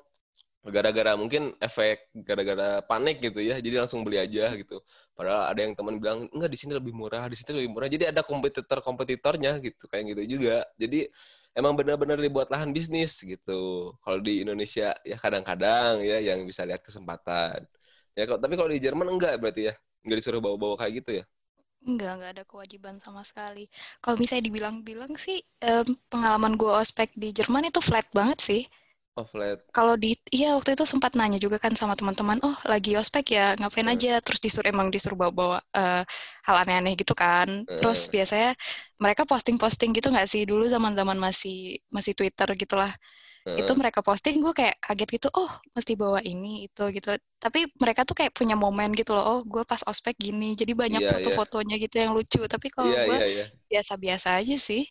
[0.69, 4.81] gara-gara mungkin efek gara-gara panik gitu ya jadi langsung beli aja gitu.
[5.17, 7.89] Padahal ada yang teman bilang enggak di sini lebih murah di sini lebih murah.
[7.91, 10.65] Jadi ada kompetitor kompetitornya gitu kayak gitu juga.
[10.81, 11.09] Jadi
[11.59, 13.93] emang benar-benar dibuat lahan bisnis gitu.
[14.05, 17.65] Kalau di Indonesia ya kadang-kadang ya yang bisa lihat kesempatan.
[18.19, 19.75] Ya tapi kalau di Jerman enggak berarti ya?
[20.05, 21.25] Enggak disuruh bawa-bawa kayak gitu ya?
[21.87, 23.65] Enggak, enggak ada kewajiban sama sekali.
[24.03, 28.63] Kalau misalnya dibilang-bilang sih, em, pengalaman gue ospek di Jerman itu flat banget sih.
[29.33, 33.25] Flat Kalau di, iya waktu itu sempat nanya juga kan sama teman-teman, oh lagi ospek
[33.37, 33.95] ya ngapain Hmm.
[33.95, 36.03] aja, terus disuruh emang disuruh bawa-bawa eh,
[36.49, 37.47] hal aneh-aneh gitu kan.
[37.79, 38.15] Terus Hmm.
[38.15, 38.57] biasanya
[38.99, 42.91] mereka posting-posting gitu nggak sih dulu zaman-zaman masih masih Twitter gitulah.
[43.59, 43.79] itu Heeh.
[43.81, 47.11] mereka posting gue kayak kaget gitu oh mesti bawa ini itu gitu
[47.43, 51.01] tapi mereka tuh kayak punya momen gitu loh oh gue pas ospek gini jadi banyak
[51.01, 51.39] Iya, iya.
[51.43, 54.83] foto-fotonya gitu yang lucu tapi kalau iya gue iya iya biasa-biasa aja sih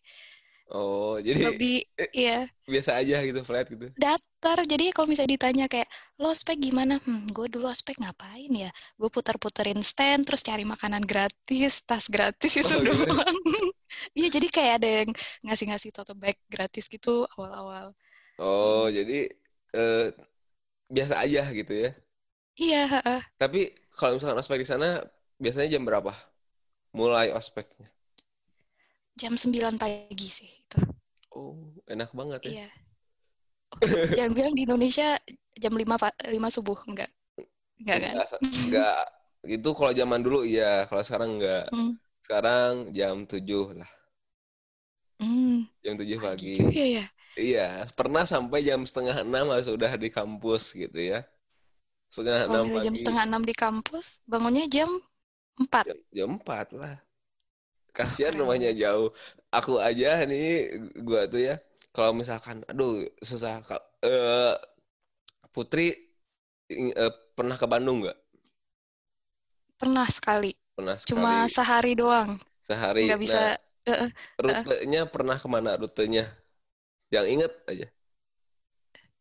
[0.72, 1.76] oh jadi lebih
[2.14, 5.90] iya biasa aja gitu flat gitu datar jadi kalau misalnya ditanya kayak
[6.22, 11.04] lo ospek gimana hmm gue dulu ospek ngapain ya gue putar-puterin stand terus cari makanan
[11.12, 13.06] gratis tas gratis itu Oh, gitu.
[13.10, 13.38] doang
[14.18, 15.10] iya jadi kayak ada yang
[15.46, 17.88] ngasih-ngasih tote bag gratis gitu awal-awal
[18.40, 19.14] Oh, jadi
[19.78, 20.02] eh,
[20.96, 21.90] biasa aja gitu ya.
[22.58, 23.22] iya.
[23.42, 23.60] Tapi
[23.98, 24.88] kalau misalkan ospek di sana,
[25.44, 26.12] biasanya jam berapa?
[27.00, 27.88] Mulai ospeknya.
[29.18, 30.80] Jam 9 pagi sih itu
[31.38, 31.54] Oh,
[31.86, 32.52] enak banget ya.
[32.66, 32.70] Iya.
[33.70, 33.80] Oh,
[34.18, 35.22] jangan bilang di Indonesia
[35.54, 37.14] jam 5 pa- 5 subuh enggak.
[37.78, 38.14] Enggak kan?
[38.18, 39.00] Enggak, enggak.
[39.46, 41.70] Itu kalau zaman dulu iya, kalau sekarang enggak.
[41.70, 41.94] Hmm.
[42.26, 43.92] Sekarang jam 7 lah.
[45.22, 46.54] Hmm, Jam 7 pagi pagi.
[46.58, 47.06] juga ya.
[47.38, 51.22] Iya, pernah sampai jam setengah enam sudah di kampus gitu ya.
[52.10, 53.02] Setengah enam misalnya jam pagi.
[53.02, 54.90] setengah 6 di kampus, bangunnya jam
[55.62, 55.86] 4.
[55.86, 56.96] Jam, jam 4 lah.
[57.98, 59.10] Kasihan rumahnya jauh.
[59.50, 60.70] Aku aja nih,
[61.02, 61.56] gua tuh ya,
[61.90, 63.66] kalau misalkan, aduh susah.
[64.06, 64.54] Eh,
[65.50, 65.90] Putri
[66.70, 68.18] eh, pernah ke Bandung nggak?
[69.82, 70.54] Pernah sekali.
[70.78, 71.18] Pernah sekali.
[71.18, 72.38] Cuma sehari doang.
[72.62, 73.10] Sehari.
[73.10, 73.40] Nggak bisa.
[73.42, 73.56] Nah,
[73.90, 76.30] eh, eh, rutenya pernah ke mana rutenya?
[77.10, 77.88] Yang inget aja.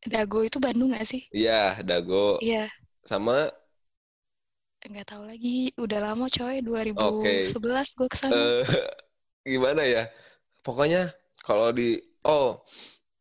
[0.06, 1.22] Dago itu Bandung nggak sih?
[1.32, 2.38] Iya, Dago.
[2.44, 2.68] Iya.
[3.08, 3.48] Sama
[4.86, 5.74] Nggak tahu lagi.
[5.76, 6.62] Udah lama coy.
[6.94, 7.50] Oke.
[7.54, 8.34] 2011 gue ke sana.
[8.34, 8.62] eh
[9.52, 10.06] gimana ya?
[10.62, 11.10] Pokoknya
[11.42, 12.62] kalau di oh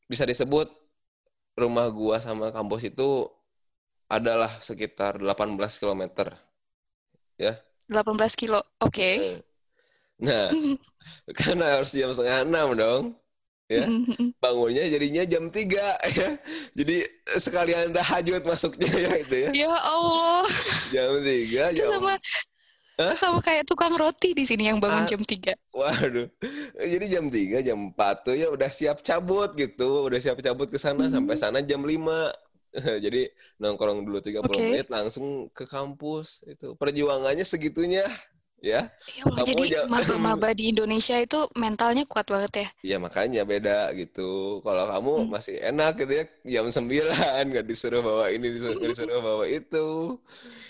[0.10, 0.70] bisa disebut
[1.56, 3.30] rumah gua sama kampus itu
[4.12, 6.04] adalah sekitar 18 km.
[7.90, 8.62] 18 kilo.
[8.82, 9.42] Oke.
[10.22, 10.48] Nah,
[11.40, 13.04] karena harus jam setengah enam dong.
[13.66, 13.90] Ya.
[14.38, 15.58] Bangunnya jadinya jam 3
[16.22, 16.30] ya.
[16.78, 19.50] Jadi eh, sekalian tahajud masuknya ya itu ya.
[19.66, 20.46] ya Allah.
[20.94, 22.14] Jam 3 Itu jam sama
[22.96, 23.12] Hah?
[23.20, 25.10] sama kayak tukang roti di sini yang bangun Ah.
[25.10, 25.52] jam 3.
[25.74, 26.30] Waduh.
[26.80, 30.06] Jadi jam 3, jam 4 tuh ya udah siap cabut gitu.
[30.08, 31.14] Udah siap cabut ke sana Hmm.
[31.20, 32.32] sampai sana jam 5.
[33.04, 34.62] Jadi nongkrong dulu 30 Oke.
[34.62, 36.78] menit langsung ke kampus itu.
[36.78, 38.06] Perjuangannya segitunya
[38.74, 38.82] ya.
[39.18, 42.68] Ya Kamu jadi ja- maba-maba di Indonesia itu mentalnya kuat banget ya.
[42.90, 44.22] Ya makanya beda gitu.
[44.66, 45.32] Kalau kamu Hmm.
[45.34, 46.24] masih enak gitu ya
[46.54, 49.86] jam 9 nggak disuruh bawa ini disuruh, disuruh bawa itu.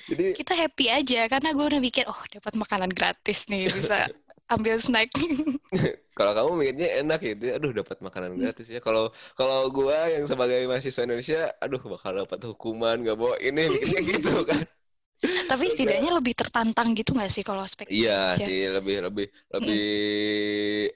[0.09, 4.05] Jadi Kita happy aja karena gue udah mikir, oh dapat makanan gratis nih, bisa
[4.53, 5.09] ambil snack.
[6.17, 8.79] kalau kamu mikirnya enak gitu ya, aduh dapat makanan gratis ya.
[8.79, 13.99] Kalau kalau gua yang sebagai mahasiswa Indonesia, aduh bakal dapat hukuman nggak bawa ini mikirnya
[14.05, 14.63] gitu kan.
[15.49, 18.11] Tapi setidaknya lebih tertantang gitu nggak sih kalau aspek Iya
[18.45, 19.77] sih lebih lebih lebih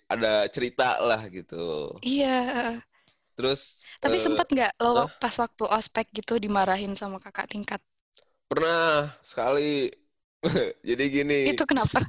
[0.09, 1.55] ada cerita lah gitu.
[2.01, 2.81] Iya.
[3.35, 3.61] Terus
[4.03, 7.79] Tapi eh, sempet nggak lo pas waktu ospek gitu dimarahin sama kakak tingkat?
[8.49, 9.89] pernah sekali.
[10.89, 11.35] Jadi gini.
[11.51, 11.99] Itu kenapa?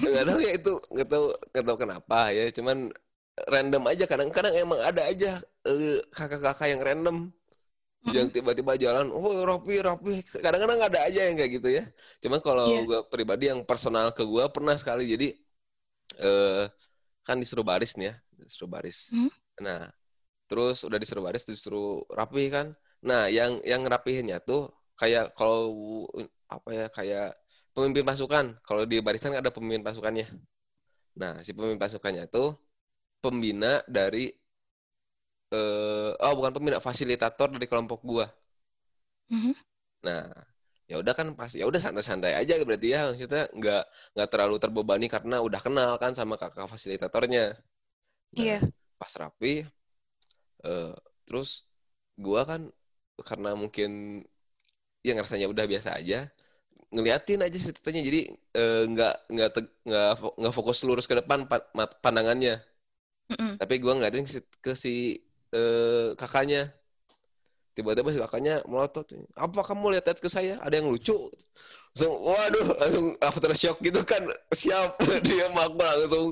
[0.00, 2.78] nggak tahu ya itu nggak tahu nggak tahu kenapa ya cuman
[3.52, 5.30] random aja kadang-kadang emang ada aja
[5.68, 7.16] eh, kakak-kakak yang random
[8.08, 11.84] yang tiba-tiba jalan oh rapi rapi kadang-kadang ada aja yang kayak gitu ya.
[12.24, 12.80] Cuman kalau Iya.
[12.88, 15.04] gue pribadi yang personal ke gue pernah sekali.
[15.04, 15.36] Jadi
[16.20, 16.64] eh
[17.22, 19.30] kan disuruh baris nih ya disuruh baris Hmm.
[19.60, 19.84] nah
[20.48, 22.72] terus udah disuruh baris disuruh rapi kan.
[23.04, 25.70] Nah yang yang ngerapihinnya tuh kayak kalau
[26.50, 27.36] apa ya kayak
[27.76, 28.56] pemimpin pasukan.
[28.64, 30.26] Kalau di barisan ada pemimpin pasukannya.
[31.20, 32.56] Nah si pemimpin pasukannya tuh
[33.20, 34.32] pembina dari
[35.56, 38.26] eh oh bukan pembina fasilitator dari kelompok gua
[39.30, 39.52] Mhm.
[40.06, 40.22] Nah,
[40.90, 43.82] ya udah kan pasti ya udah santai-santai aja berarti ya maksudnya nggak
[44.14, 47.42] nggak terlalu terbebani karena udah kenal kan sama kakak fasilitatornya.
[48.36, 48.60] Nah, Iya.
[49.00, 49.48] pas rapi
[50.66, 50.92] eh
[51.26, 51.48] terus
[52.24, 52.60] gua kan
[53.28, 53.90] karena mungkin
[55.06, 56.28] ya ngerasanya udah biasa aja
[56.94, 58.20] ngeliatin aja tetenya jadi
[58.60, 61.68] eh, nggak nggak teg- nggak fo- nggak fokus lurus ke depan pa-
[62.04, 62.54] pandangannya
[63.30, 63.60] Mm-mm.
[63.60, 64.92] tapi gua ngeliatin ke si, ke si
[65.54, 66.70] eh, kakaknya.
[67.70, 69.06] Tiba-tiba si kakaknya melotot
[69.38, 70.58] apa kamu lihat ke saya?
[70.60, 71.14] Ada yang lucu?
[71.94, 74.20] Langsung waduh langsung after shock gitu kan.
[74.60, 76.26] Siap dia aku langsung.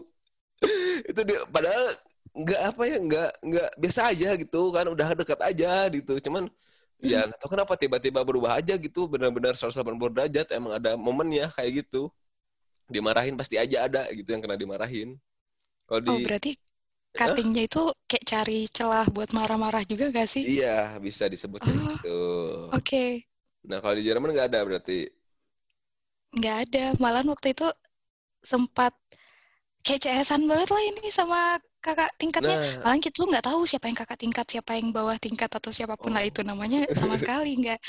[1.11, 1.95] Itu dia padahal
[2.35, 4.87] nggak apa ya nggak nggak biasa aja gitu kan.
[4.91, 6.19] Udah dekat aja gitu.
[6.19, 6.51] Cuman
[6.99, 9.07] ya nggak tahu kenapa tiba-tiba berubah aja gitu.
[9.07, 12.11] Benar-benar 180 derajat emang ada momennya kayak gitu.
[12.91, 15.15] Dimarahin pasti aja ada gitu yang kena dimarahin.
[15.89, 16.53] Kalau di Oh berarti
[17.17, 20.47] cuttingnya itu kayak cari celah buat marah-marah juga gak sih?
[20.49, 20.69] iya
[21.07, 21.99] bisa disebut kayak Oh.
[21.99, 22.09] gitu
[22.73, 23.27] Oke,
[23.69, 24.99] nah kalau di Jerman nggak ada berarti
[26.39, 26.85] nggak ada.
[27.03, 27.67] Malahan waktu itu
[28.53, 28.93] sempat
[29.87, 31.41] kayak CS-an banget lah ini sama
[31.87, 32.57] kakak tingkatnya.
[32.57, 35.71] nah Malahan kita tuh nggak tahu siapa yang kakak tingkat, siapa yang bawah tingkat atau
[35.79, 36.31] siapa pun lah Oh.
[36.31, 37.81] itu namanya sama sekali nggak.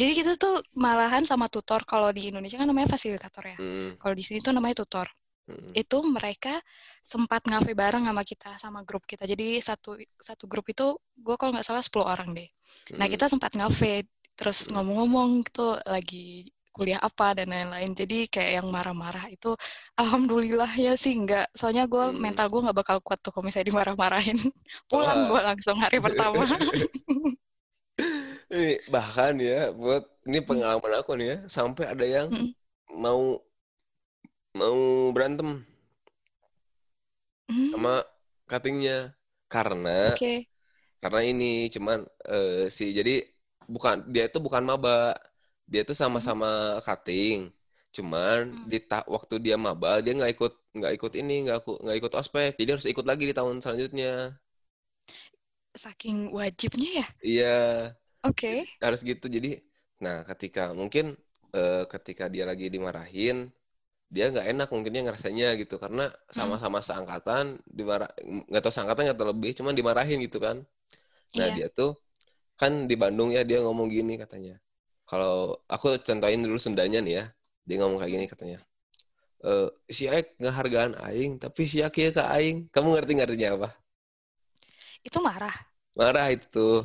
[0.00, 0.54] Jadi kita tuh
[0.84, 3.58] malahan sama tutor kalau di Indonesia kan namanya fasilitator ya.
[3.58, 5.08] mm, Kalau di sini tuh namanya tutor.
[5.48, 6.60] Mm, Itu mereka
[7.00, 9.24] sempat ngafe bareng sama kita sama grup kita.
[9.24, 12.48] Jadi satu satu grup itu gue kalau nggak salah 10 orang deh.
[13.00, 13.12] Nah, mm.
[13.12, 14.04] kita sempat ngafe,
[14.38, 14.76] terus Hmm.
[14.76, 17.92] ngomong-ngomong gitu lagi kuliah apa dan lain-lain.
[17.92, 19.52] Jadi kayak yang marah-marah itu
[20.00, 21.48] alhamdulillah ya sih enggak.
[21.56, 22.20] Soalnya gue Hmm.
[22.20, 24.36] mental gue nggak bakal kuat tuh kalau misalnya dimarah-marahin.
[24.90, 26.44] Pulang gue langsung hari pertama.
[28.52, 32.54] Ini bahkan ya buat ini pengalaman aku nih ya sampai ada yang Mm.
[33.04, 33.40] mau
[34.58, 35.50] mau berantem
[37.48, 37.92] Hmm, sama
[38.48, 38.96] cuttingnya
[39.52, 40.46] karena Oke.
[41.02, 41.98] karena ini cuman
[42.32, 43.12] eh, si jadi
[43.74, 44.90] bukan dia itu bukan maba
[45.70, 46.46] dia itu sama-sama
[46.86, 47.38] cutting
[47.96, 48.70] cuman Hmm.
[48.70, 52.50] di ta- waktu dia maba dia nggak ikut nggak ikut ini nggak nggak ikut ospek
[52.60, 54.08] jadi harus ikut lagi di tahun selanjutnya
[55.76, 57.06] Saking wajibnya ya.
[57.24, 57.52] iya
[58.24, 58.66] Oke.
[58.84, 59.48] harus gitu jadi
[60.04, 61.04] nah ketika mungkin
[61.56, 63.36] eh, ketika dia lagi dimarahin
[64.14, 66.02] dia nggak enak mungkinnya ngerasanya gitu karena
[66.38, 67.44] sama-sama seangkatan
[67.78, 68.10] dimarah
[68.50, 70.56] nggak tahu seangkatan nggak tahu lebih cuman dimarahin gitu kan.
[71.38, 71.54] Nah Iya.
[71.56, 71.90] dia tuh
[72.60, 74.54] kan di Bandung ya dia ngomong gini katanya.
[75.10, 75.34] Kalau
[75.74, 77.24] aku contohin dulu Sundanya nih ya
[77.68, 78.58] dia ngomong kayak gini katanya.
[79.50, 82.56] Eh si Aik ngehargaan Aing tapi si Aki ke Aing.
[82.74, 83.68] Kamu ngerti ngertinya apa?
[85.04, 85.54] Itu marah.
[85.98, 86.76] marah itu tuh.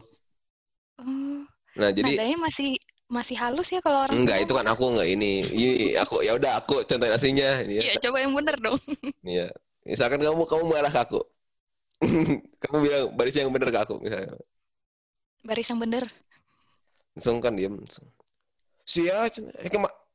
[1.02, 1.42] Oh,
[1.78, 2.70] nah jadi nadanya masih
[3.08, 5.40] masih halus ya kalau orang Enggak, itu kan aku enggak ini.
[5.56, 8.04] Ini aku ya udah aku contohin aslinya ini Iya, ya.
[8.04, 8.80] coba yang bener dong.
[9.24, 9.48] Iya.
[9.88, 11.22] Misalkan kamu kamu marah ke aku.
[12.64, 14.36] kamu bilang baris yang bener ke aku misalnya.
[15.48, 16.04] Baris yang bener.
[17.16, 18.08] Langsung kan diem langsung.
[18.88, 19.72] Sia, eh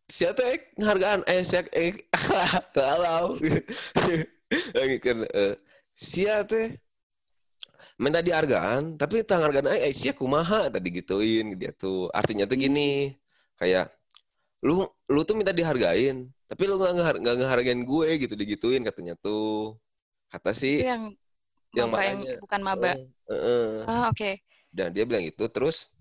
[0.08, 1.96] sia teh eh, ngehargaan eh sia eh
[2.76, 3.36] kalau.
[4.76, 5.56] Lagi kan eh,
[5.96, 6.76] sia teh
[8.02, 10.68] minta dihargaan tapi tang hargaan eh eh, sia kumaha?
[10.72, 12.08] Tadi gituin dia tuh.
[12.12, 13.14] Artinya tuh gini
[13.60, 13.90] kayak
[14.66, 16.92] lu lu tuh minta dihargain tapi lu nggak
[17.22, 19.76] nggak ngehargain gue gitu digituin katanya tuh.
[20.32, 21.02] Kata Itu si yang
[21.76, 22.34] yang maba yang makanya.
[22.40, 22.92] bukan maba.
[22.94, 23.70] eh, eh.
[23.88, 24.30] Ah, oke.
[24.72, 25.92] dan dia bilang itu terus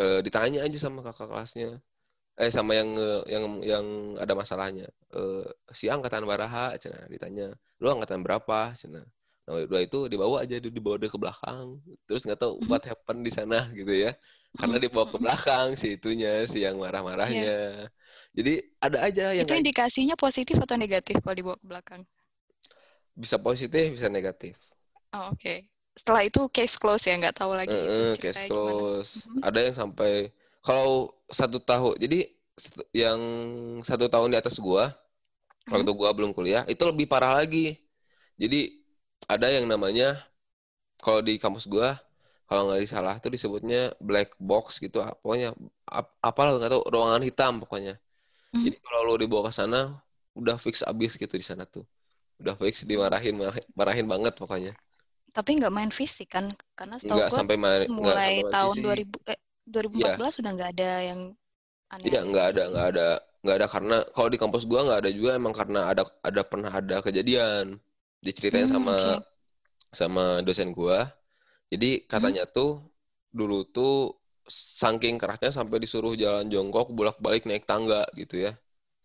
[0.00, 1.78] eh, ditanya aja sama kakak kelasnya.
[2.40, 2.88] Eh sama yang
[3.28, 3.86] yang yang
[4.22, 4.86] ada masalahnya.
[5.12, 5.44] Eh
[5.76, 7.52] si angkatan baraha cina ditanya.
[7.82, 8.72] Lu angkatan berapa?
[8.80, 9.02] cina
[9.50, 12.70] nah dua itu dibawa aja di- dibawa dia ke belakang terus nggak tahu Mhm.
[12.70, 14.14] what happened di sana gitu ya
[14.58, 15.24] karena dibawa ke Mhm.
[15.24, 17.50] belakang si itunya si yang marah-marahnya
[18.38, 18.50] jadi
[18.84, 22.02] ada aja yang Itu indikasinya positif atau negatif kalau dibawa ke belakang?
[23.20, 24.54] bisa positif bisa negatif
[25.16, 25.54] Oh, oke.
[25.98, 28.82] Setelah itu case close ya, nggak tahu lagi Heeh, ceritanya case gimana.
[28.88, 29.10] close.
[29.18, 29.42] Mhm.
[29.44, 30.32] Ada yang sampai
[30.64, 32.18] kalau satu tahun, jadi
[32.96, 33.20] yang
[33.84, 34.90] satu tahun di atas gua,
[35.70, 37.78] waktu gua belum kuliah, itu lebih parah lagi.
[38.40, 38.79] Jadi
[39.32, 40.06] ada yang namanya
[41.04, 41.88] kalau di kampus gua,
[42.48, 45.48] kalau nggak salah tuh disebutnya black box gitu, ah, pokoknya
[45.98, 47.92] ap- apa nggak tahu ruangan hitam pokoknya.
[48.52, 48.66] Mhm.
[48.66, 49.78] Jadi kalau lo dibawa ke sana,
[50.40, 51.84] udah fix abis gitu di sana tuh,
[52.42, 53.34] udah fix dimarahin,
[53.78, 54.72] marahin, banget pokoknya.
[55.36, 56.46] Tapi nggak main fisik kan?
[56.78, 58.84] Karena setahu gue sampai main, mulai sampai tahun fisik.
[58.84, 59.38] 2000 eh
[59.72, 61.20] 2014 udah nggak ada yang
[62.06, 62.72] Iya, aneh-aneh nggak ada, gitu.
[62.72, 63.02] nggak ada,
[63.42, 66.72] nggak ada karena kalau di kampus gua nggak ada juga emang karena ada ada pernah
[66.80, 67.66] ada kejadian
[68.26, 69.22] diceritain Hmm, sama oke.
[70.00, 71.10] sama dosen gua.
[71.72, 72.34] Jadi Hmm.
[72.34, 72.70] katanya tuh
[73.38, 73.94] dulu tuh
[74.80, 78.52] saking kerasnya sampai disuruh jalan jongkok bolak-balik naik tangga gitu ya.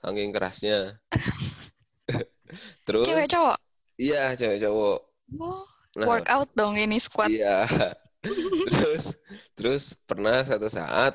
[0.01, 0.97] Saking kerasnya.
[2.85, 3.59] Terus Cewek cowok?
[4.01, 4.97] iya cewek cowok.
[5.39, 5.63] Oh,
[5.99, 7.31] Nah, workout dong ini squat.
[7.31, 7.65] iya.
[8.65, 9.03] Terus
[9.57, 11.13] terus pernah satu saat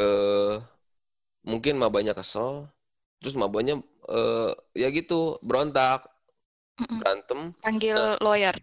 [0.00, 0.54] eh
[1.46, 2.68] mungkin mabanya kesel,
[3.20, 3.74] terus mabanya
[4.10, 4.52] eh
[4.82, 6.06] ya gitu berontak,
[6.76, 6.98] Mm-mm.
[7.00, 8.16] berantem, Panggil Nah.
[8.20, 8.56] lawyer.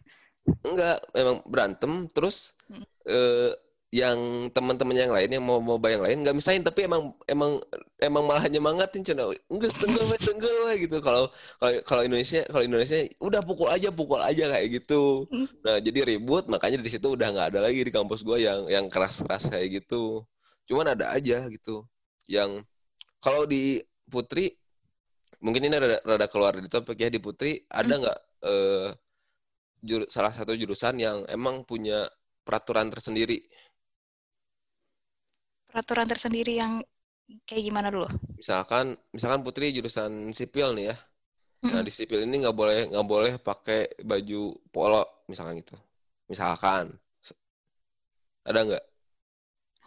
[0.68, 2.84] enggak memang berantem, terus Hmm.
[3.08, 3.52] eh
[3.94, 7.62] yang teman-teman yang lain yang mau mau yang lain nggak misahin tapi emang emang
[8.02, 11.30] emang malah nyemangatin cina enggak tenggel we tenggel we gitu kalau
[11.62, 15.46] kalau kalau Indonesia kalau Indonesia udah pukul aja pukul aja kayak gitu Hmm.
[15.62, 18.90] nah jadi ribut makanya di situ udah nggak ada lagi di kampus gua yang yang
[18.90, 20.26] keras keras kayak gitu
[20.66, 21.86] cuman ada aja gitu
[22.26, 22.66] yang
[23.22, 23.78] kalau di
[24.10, 24.58] Putri
[25.46, 28.00] mungkin ini rada, rada keluar dari topik ya di Putri ada Hmm.
[28.02, 28.18] nggak
[28.50, 28.88] eh,
[29.90, 32.08] juru- salah satu jurusan yang emang punya
[32.48, 33.38] peraturan tersendiri
[35.72, 36.74] Peraturan tersendiri yang
[37.48, 38.08] kayak gimana dulu?
[38.40, 40.96] misalkan misalkan Putri jurusan sipil nih ya
[41.70, 41.88] nah Mm-mm.
[41.88, 43.80] di sipil ini nggak boleh nggak boleh pakai
[44.12, 44.42] baju
[44.74, 45.02] polo
[45.32, 45.76] misalkan gitu
[46.32, 46.86] misalkan
[48.46, 48.84] ada nggak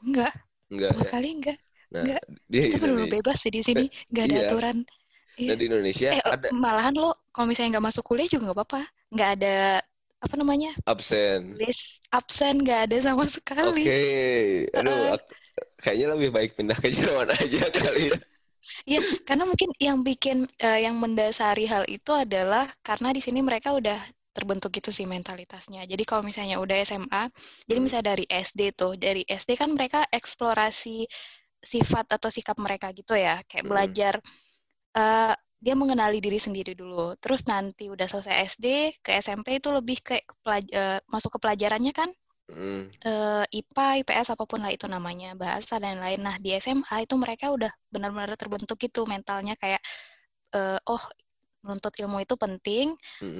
[0.06, 0.32] Enggak,
[0.74, 1.58] nggak sama ya sekali enggak.
[1.94, 2.22] nah nggak.
[2.52, 4.44] di Kita benar bebas sih di sini, nggak ada Iya.
[4.44, 4.76] aturan.
[5.40, 5.56] Iya.
[5.58, 8.80] di Indonesia Eh, ada malahan lo kalau misalnya nggak masuk kuliah juga nggak apa-apa.
[9.14, 9.54] Nggak ada
[10.24, 13.24] apa namanya absen list absen nggak ada sama
[13.68, 13.92] oke sekali.
[14.78, 15.14] aduh Heeh.
[15.14, 15.30] ak-
[15.82, 18.16] kayaknya lebih baik pindah ke Jerman aja kali ya
[18.88, 23.74] Iya, karena mungkin yang bikin eh, yang mendasari hal itu adalah karena di sini mereka
[23.78, 23.98] udah
[24.36, 25.80] terbentuk gitu sih mentalitasnya.
[25.88, 27.24] Jadi kalau misalnya udah SMA,
[27.68, 27.84] jadi Hmm.
[27.84, 31.06] misalnya dari SD tuh, dari SD kan mereka eksplorasi
[31.62, 34.06] sifat atau sikap mereka gitu ya, kayak Hmm.
[34.98, 37.16] Eh, dia mengenali diri sendiri dulu.
[37.22, 38.66] Terus nanti udah selesai SD
[39.04, 42.10] ke SMP itu lebih kayak ke pelaj- eh, masuk ke pelajarannya kan
[42.48, 42.90] Hmm.
[43.06, 46.20] eh, IPA, IPS apa pun lah itu namanya, bahasa dan lain.
[46.26, 49.80] Nah, di SMA itu mereka udah benar-benar terbentuk gitu mentalnya kayak
[50.56, 51.02] eh, oh
[51.66, 52.86] menuntut ilmu itu penting.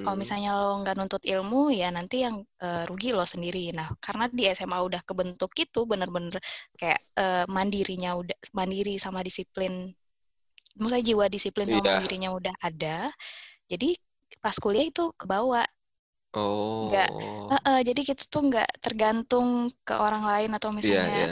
[0.03, 0.21] Kalau Hmm.
[0.23, 3.59] misalnya lo nggak nuntut ilmu ya nanti yang eh, rugi lo sendiri.
[3.79, 6.37] Nah, karena di SMA udah kebentuk gitu benar-benar
[6.79, 9.73] kayak eh, mandirinya udah mandiri sama disiplin.
[10.79, 11.93] Maksudnya jiwa disiplin sama Iya.
[11.93, 13.11] mandirinya udah ada.
[13.71, 13.95] Jadi
[14.43, 15.63] pas kuliah itu kebawa
[16.33, 17.09] oh nggak
[17.51, 19.47] Heeh, jadi kita tuh nggak tergantung
[19.87, 21.27] ke orang lain atau iya misalnya iya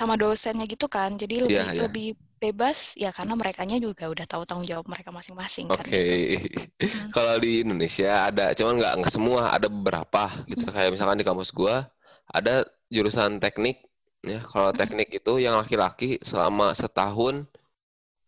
[0.00, 1.10] sama dosennya gitu kan.
[1.22, 1.84] Jadi lebih Iya, iya.
[1.84, 2.06] lebih
[2.42, 6.14] bebas ya karena merekanya juga udah tahu tanggung jawab mereka masing-masing kan Oke, gitu.
[6.94, 7.12] Hmm.
[7.14, 10.64] kalau di Indonesia ada, cuman nggak nggak semua, ada beberapa gitu.
[10.64, 10.72] Hmm.
[10.72, 11.84] Kayak misalkan di kampus gua
[12.24, 13.84] ada jurusan teknik,
[14.24, 14.40] ya.
[14.48, 14.80] Kalau Hmm.
[14.80, 17.44] teknik itu yang laki-laki selama setahun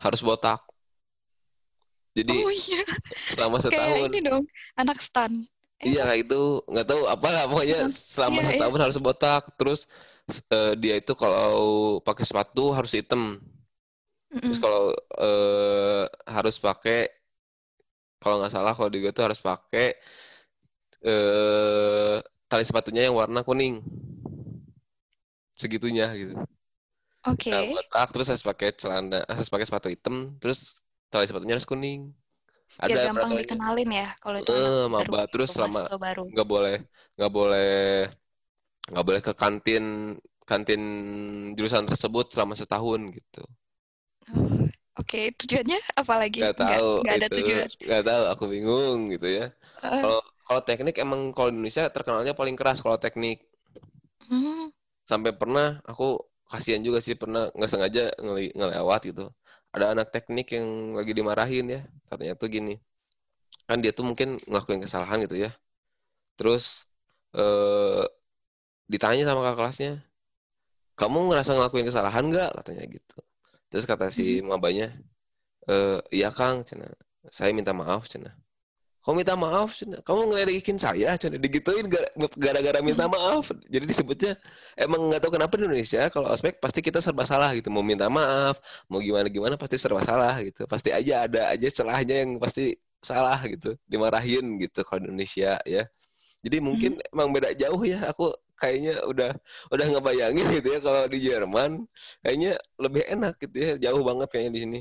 [0.01, 0.61] harus botak.
[2.17, 2.83] Jadi Oh iya,
[3.31, 5.33] selama kayak setahun, ini dong, anak stan.
[5.81, 7.93] Eh, iya kayak itu nggak tahu apalah pokoknya Heeh.
[7.95, 8.51] selama Iya, iya.
[8.51, 9.43] setahun harus botak.
[9.57, 9.81] Terus
[10.51, 11.55] eh, dia itu kalau
[12.03, 13.39] pakai sepatu harus hitam.
[14.31, 14.63] Terus mm-mm.
[14.65, 14.85] kalau
[15.23, 17.09] eh, harus pakai
[18.21, 19.97] kalau nggak salah kalau di gue tuh harus pakai
[21.01, 22.17] eh
[22.51, 23.81] tali sepatunya yang warna kuning
[25.57, 26.35] segitunya gitu.
[27.27, 30.59] Oke, Nah, botak terus harus pakai celana, harus pakai sepatu hitam, terus
[31.11, 32.01] tali sepatunya harus kuning.
[32.85, 33.41] biar Ada gampang peraturannya.
[33.41, 35.81] dikenalin ya kalau itu Eh, maba terus selama
[36.33, 36.77] nggak boleh
[37.17, 37.69] nggak boleh
[38.91, 39.85] nggak boleh ke kantin
[40.51, 40.83] kantin
[41.57, 43.43] jurusan tersebut selama setahun gitu.
[44.35, 44.67] Oh,
[45.01, 46.41] Oke, tujuannya apa lagi?
[46.41, 47.69] Nggak tahu nggak ada itu tujuan.
[47.87, 49.45] nggak tahu aku bingung gitu ya.
[49.83, 53.37] Eh, Kalau kalau teknik emang kalau Indonesia terkenalnya paling keras kalau teknik.
[54.29, 54.71] hmm,
[55.11, 56.07] Sampai pernah aku
[56.53, 59.23] kasihan juga sih pernah nggak sengaja ngele ngelewat gitu.
[59.75, 60.67] Ada anak teknik yang
[60.99, 61.81] lagi dimarahin ya
[62.11, 62.73] katanya tuh gini
[63.69, 65.51] kan dia tuh mungkin ngelakuin kesalahan gitu ya.
[66.39, 66.65] Terus
[67.39, 68.05] eh,
[68.93, 69.91] ditanya sama kakak kelasnya
[71.01, 72.51] kamu ngerasa ngelakuin kesalahan nggak?
[72.61, 73.17] Katanya gitu.
[73.71, 74.45] Terus kata si Hmm.
[74.51, 74.87] mabanya
[75.71, 75.75] e,
[76.17, 76.87] iya kang cina.
[77.37, 78.31] Saya minta maaf cina
[79.01, 79.73] kamu minta maaf
[80.05, 83.17] kamu ngeledekin saya digituin gara- gara-gara minta Hmm.
[83.17, 83.49] maaf.
[83.73, 84.37] Jadi disebutnya
[84.77, 87.73] emang nggak tahu kenapa di Indonesia kalau ospek pasti kita serba salah gitu.
[87.73, 88.61] Mau minta maaf
[88.93, 90.69] mau gimana gimana pasti serba salah gitu.
[90.69, 93.73] Pasti aja ada aja celahnya yang pasti salah gitu.
[93.89, 95.89] Dimarahin gitu kalau di Indonesia ya.
[96.45, 98.05] Jadi mungkin emang beda jauh ya.
[98.13, 99.33] Aku kayaknya udah
[99.73, 101.89] udah ngebayangin gitu ya kalau di Jerman.
[102.21, 103.73] Kayaknya lebih enak gitu ya.
[103.81, 104.81] Jauh banget kayaknya di sini.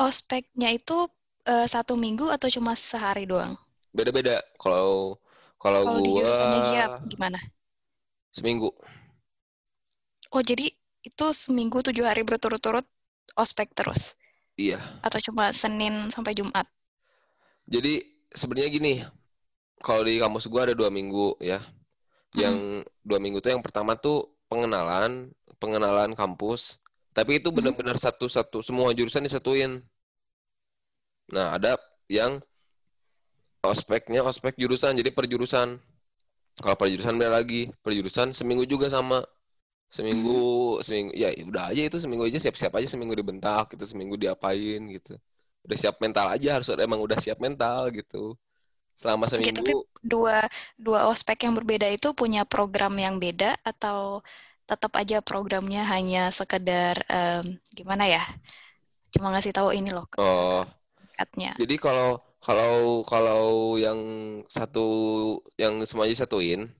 [0.00, 1.08] Ospeknya itu
[1.52, 3.52] eh, satu minggu atau cuma sehari doang?
[3.96, 5.16] beda-beda kalau
[5.62, 6.32] kalau di gua
[6.66, 7.38] Giap gimana?
[8.30, 8.74] seminggu
[10.34, 10.66] Oh jadi
[11.08, 12.86] itu seminggu tujuh hari berturut-turut
[13.42, 14.00] ospek terus?
[14.58, 16.66] iya Atau cuma Senin sampai Jumat?
[17.68, 18.92] jadi sebenarnya gini
[19.82, 21.60] kalau di kampus gua ada dua minggu ya
[22.34, 25.32] yang dua minggu tuh yang pertama tuh pengenalan
[25.62, 26.80] pengenalan kampus
[27.16, 27.54] tapi itu Hmm.
[27.54, 29.82] benar-benar satu-satu semua jurusan disatuin
[31.28, 31.76] nah ada
[32.08, 32.40] yang
[33.62, 35.76] ospeknya ospek jurusan jadi per jurusan.
[36.58, 39.22] Kalau per jurusan beda lagi per jurusan seminggu juga sama.
[39.88, 40.38] Seminggu
[40.86, 45.14] seminggu ya udah aja itu seminggu aja siap-siap aja seminggu dibentak gitu seminggu diapain gitu.
[45.66, 48.34] Udah siap mental aja harus emang udah siap mental gitu.
[48.98, 50.42] Selama Oke, tapi seminggu dua
[50.74, 54.24] dua ospek yang berbeda itu punya program yang beda atau
[54.68, 58.20] tetap aja programnya hanya sekedar em, gimana ya?
[59.14, 60.66] Cuma ngasih tahu ini loh oh
[61.58, 63.98] Jadi kalau kalau kalau yang
[64.46, 64.86] satu
[65.58, 66.70] yang semuanya satuin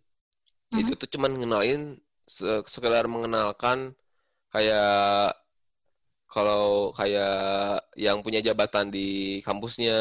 [0.70, 0.80] Mhm.
[0.86, 3.92] itu tuh cuman ngenalin se- sekedar mengenalkan
[4.54, 5.34] kayak
[6.28, 9.96] kalau kayak yang punya jabatan di kampusnya,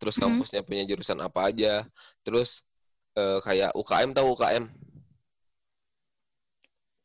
[0.00, 0.22] terus Mhm.
[0.24, 1.84] kampusnya punya jurusan apa aja,
[2.24, 2.64] terus
[3.18, 4.64] eh, kayak UKM tahu UKM?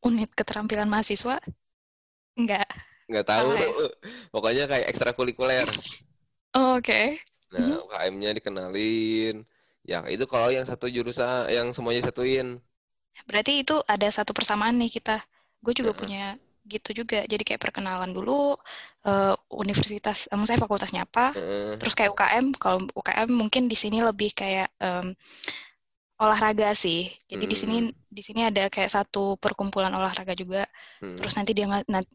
[0.06, 1.36] Unit keterampilan mahasiswa?
[2.38, 2.64] Enggak.
[3.10, 3.48] Nggak tahu.
[3.58, 3.68] Ya?
[4.34, 5.66] Pokoknya kayak ekstrakurikuler.
[6.56, 7.20] Oh, Oke.
[7.54, 7.80] Nah, Mhm.
[7.84, 9.36] UKM-nya dikenalin.
[9.90, 12.48] Ya, itu kalau yang satu jurusan yang semuanya satuin.
[13.28, 15.16] Berarti itu ada satu persamaan nih kita.
[15.64, 15.96] Gue juga Heeh.
[15.96, 16.36] punya
[16.66, 17.22] gitu juga.
[17.26, 18.54] Jadi kayak perkenalan dulu
[19.06, 21.80] eh, universitas, eh, saya fakultasnya apa, Heeh.
[21.80, 22.46] terus kayak UKM.
[22.62, 25.06] Kalau UKM mungkin di sini lebih kayak em,
[26.22, 27.12] olahraga sih.
[27.30, 27.92] Jadi di sini Hmm.
[28.16, 30.64] di sini ada kayak satu perkumpulan olahraga juga.
[31.00, 31.16] Hmm.
[31.18, 31.66] Terus nanti dia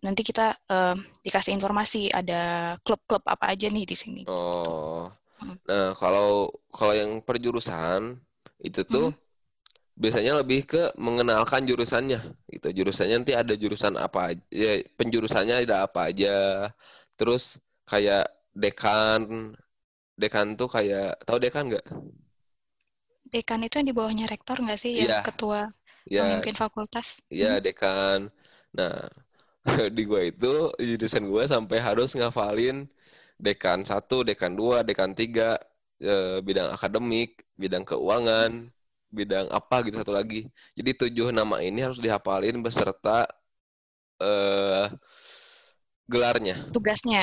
[0.02, 4.22] nanti kita em, dikasih informasi ada klub-klub apa aja nih di sini.
[4.26, 5.10] Oh.
[5.42, 5.58] Hmm.
[5.70, 8.18] Nah, kalau kalau yang perjurusan
[8.62, 9.14] itu tuh
[10.02, 12.68] biasanya lebih ke mengenalkan jurusannya gitu.
[12.78, 16.30] Jurusannya nanti ada jurusan apa aja, ya, penjurusannya ada apa aja.
[17.20, 18.26] Terus kayak
[18.58, 19.54] dekan
[20.22, 21.86] dekan tuh kayak tahu dekan nggak?
[23.34, 25.16] Dekan itu yang di bawahnya rektor nggak sih, yang Iya.
[25.26, 25.60] ketua
[26.16, 27.08] Ya, pemimpin fakultas?
[27.32, 28.30] ya dekan.
[28.78, 28.94] Nah,
[29.98, 32.88] di gua itu jurusan gua sampai harus ngafalin
[33.42, 35.58] dekan satu, dekan dua, dekan tiga,
[36.04, 38.70] eh, bidang akademik, bidang keuangan,
[39.14, 40.48] bidang apa gitu satu lagi.
[40.78, 43.28] Jadi tujuh nama ini harus dihafalin beserta
[44.20, 44.90] eh
[46.08, 46.56] gelarnya.
[46.76, 47.22] Tugasnya.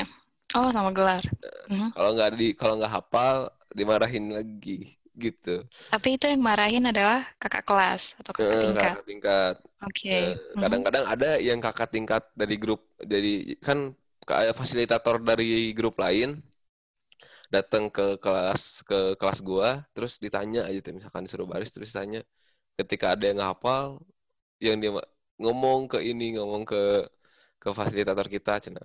[0.57, 1.25] Oh, sama gelar.
[1.69, 1.91] Mhm.
[1.95, 3.37] Kalau nggak di kalau nggak hafal
[3.79, 5.51] dimarahin lagi gitu.
[5.93, 8.95] Tapi itu yang marahin adalah kakak kelas atau kakak Eh, tingkat.
[8.95, 9.55] kakak tingkat.
[9.87, 10.11] Oke.
[10.19, 10.63] Eh, Mhm.
[10.63, 12.81] kadang-kadang ada yang kakak tingkat dari grup
[13.13, 13.29] jadi
[13.67, 13.79] kan
[14.29, 16.29] kayak fasilitator dari grup lain
[17.55, 22.21] datang ke kelas ke kelas gua terus ditanya aja tuh misalkan disuruh baris terus tanya
[22.79, 24.01] ketika ada yang hafal
[24.63, 24.91] yang dia
[25.43, 26.79] ngomong ke ini ngomong ke
[27.63, 28.83] ke fasilitator kita cina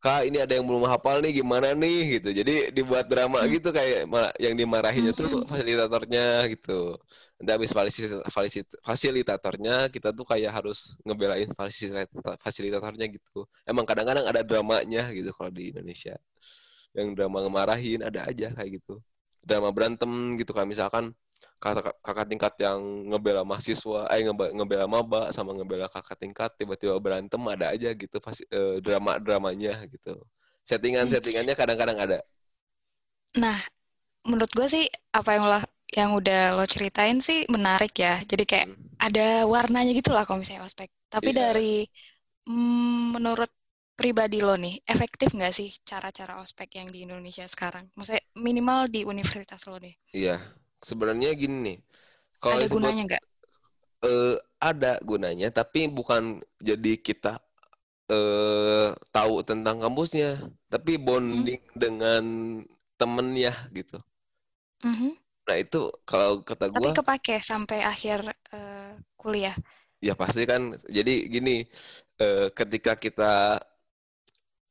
[0.00, 2.18] kak ini ada yang belum hafal nih gimana nih?
[2.18, 2.28] Gitu.
[2.40, 3.50] Jadi dibuat drama Hmm.
[3.52, 4.08] gitu kayak
[4.40, 5.46] yang dimarahinnya tuh Hmm.
[5.48, 6.96] fasilitatornya gitu.
[7.40, 7.72] Nanti habis
[8.84, 13.48] fasilitatornya kita tuh kayak harus ngebelain fasilita- fasilitatornya gitu.
[13.68, 16.16] Emang kadang-kadang ada dramanya gitu kalau di Indonesia.
[16.96, 18.98] Yang drama ngemarahin ada aja kayak gitu.
[19.46, 21.14] Drama berantem gitu kan misalkan
[21.62, 22.80] kakak, kakak tingkat yang
[23.10, 28.16] ngebela mahasiswa eh ngebe- ngebela maba sama ngebela kakak tingkat tiba-tiba berantem ada aja gitu
[28.24, 28.44] pasti
[28.84, 30.10] drama dramanya gitu
[30.68, 32.18] settingan settingannya kadang-kadang ada
[33.42, 33.58] Nah,
[34.30, 34.84] menurut gue sih
[35.18, 35.60] apa yang lo
[35.98, 38.14] yang udah lo ceritain sih menarik ya.
[38.30, 39.00] Jadi kayak Hmm.
[39.06, 40.88] ada warnanya gitu lah kalau misalnya ospek.
[41.14, 41.42] Tapi Iya.
[41.42, 41.72] dari
[42.50, 43.50] mm, menurut
[44.00, 47.84] pribadi lo nih, efektif nggak sih cara-cara ospek yang di Indonesia sekarang?
[47.96, 49.94] Maksudnya minimal di universitas lo nih.
[50.14, 50.40] iya
[50.88, 51.76] sebenarnya gini nih
[52.42, 53.24] kalau Ada disebut gunanya nggak?
[54.04, 57.40] eh, ada gunanya tapi bukan jadi kita
[58.12, 60.28] eh tahu tentang kampusnya
[60.72, 62.24] tapi bonding dengan
[63.00, 63.96] temennya gitu
[64.84, 65.16] Mhm.
[65.46, 65.78] nah itu
[66.08, 68.18] kalau kata Tapi gua kepake sampai akhir
[68.58, 69.54] eh, kuliah.
[70.00, 71.50] ya pasti kan jadi gini
[72.22, 73.60] eh, ketika kita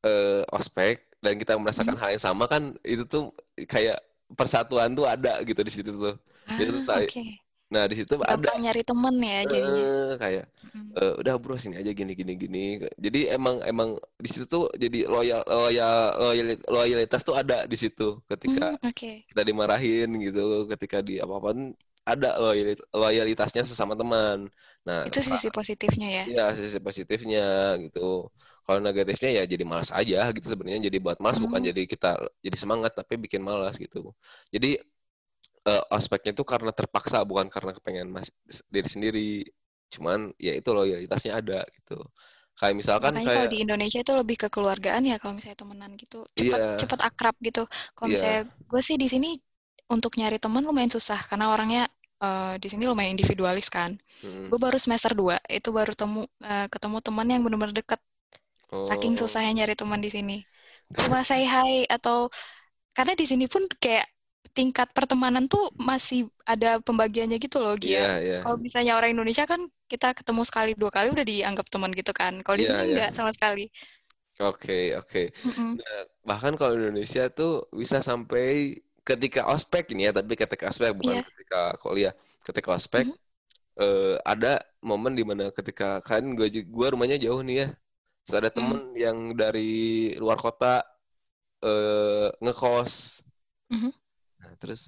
[0.05, 1.99] eh, ospek dan kita merasakan Mhm.
[1.99, 3.23] hal yang sama kan itu tuh
[3.67, 3.99] kayak
[4.37, 6.15] persatuan tuh ada gitu di situ tuh
[6.59, 7.23] Itu Ah, saya- oke.
[7.73, 9.85] nah di situ ada nyari temen ya jadinya.
[9.85, 10.89] eh, kayak Mhm.
[10.99, 12.59] eh, udah bro sini aja gini gini gini
[12.97, 18.19] jadi emang emang di situ tuh jadi loyal loyal loyal- loyalitas tuh ada di situ
[18.29, 19.11] ketika Hmm, oke.
[19.29, 21.49] kita dimarahin gitu ketika di apa apa
[22.09, 24.49] ada loyalit- loyalitasnya sesama teman
[24.87, 26.23] nah Itu sisi positifnya ya.
[26.29, 27.41] Iya, sisi positifnya
[27.85, 28.27] gitu.
[28.69, 31.69] Kalau negatifnya ya jadi malas aja gitu sebenarnya jadi buat malas bukan Hmm.
[31.73, 34.13] jadi kita jadi semangat tapi bikin malas gitu.
[34.53, 34.77] Jadi
[35.69, 38.29] eh, ospeknya itu karena terpaksa bukan karena kepengen mas
[38.73, 39.29] diri sendiri.
[39.93, 41.97] Cuman ya itu loyalitasnya ada gitu.
[42.59, 45.91] Kayak misalkan Makanya kayak kalau di Indonesia itu lebih ke keluargaan ya kalau misalnya temenan
[46.01, 46.19] gitu.
[46.35, 46.59] Iya.
[46.79, 47.63] cepet akrab gitu.
[47.95, 48.15] Kalau Iya.
[48.15, 48.41] misalnya
[48.71, 49.29] gue sih di sini
[49.95, 51.83] untuk nyari teman lumayan susah karena orangnya
[52.23, 53.91] eh, di sini lumayan individualis kan.
[54.23, 57.99] mm, Gue baru semester 2, itu baru temu eh, ketemu teman yang benar-benar deket.
[58.87, 60.33] Saking oh, susahnya nyari teman di sini.
[61.01, 62.29] Cuma say hi atau
[62.97, 64.07] karena di sini pun kayak
[64.57, 68.01] tingkat pertemanan tuh masih ada pembagiannya gitu loh, Gia.
[68.01, 68.39] Iya, iya.
[68.41, 69.61] Kalau misalnya orang Indonesia kan
[69.91, 72.33] kita ketemu sekali dua kali udah dianggap teman gitu kan.
[72.45, 72.97] Kalau di Iya, sini iya.
[72.97, 73.69] enggak sama sekali.
[74.39, 75.19] Oke, oke.
[75.45, 75.79] Mm-mm.
[76.29, 78.43] Bahkan kalau Indonesia tuh bisa sampai
[79.07, 81.23] ketika ospek ini ya, tapi ketika ospek bukan Iya.
[81.27, 82.13] ketika kuliah.
[82.47, 83.13] Ketika ospek Mhm.
[83.81, 84.47] eh, ada
[84.89, 86.47] momen di mana ketika kan gue
[86.77, 87.67] gue rumahnya jauh nih ya.
[88.29, 90.85] Terus ada temen yang dari luar kota
[91.65, 92.93] eh ngekos.
[93.69, 93.89] Mhm.
[94.39, 94.81] Nah, terus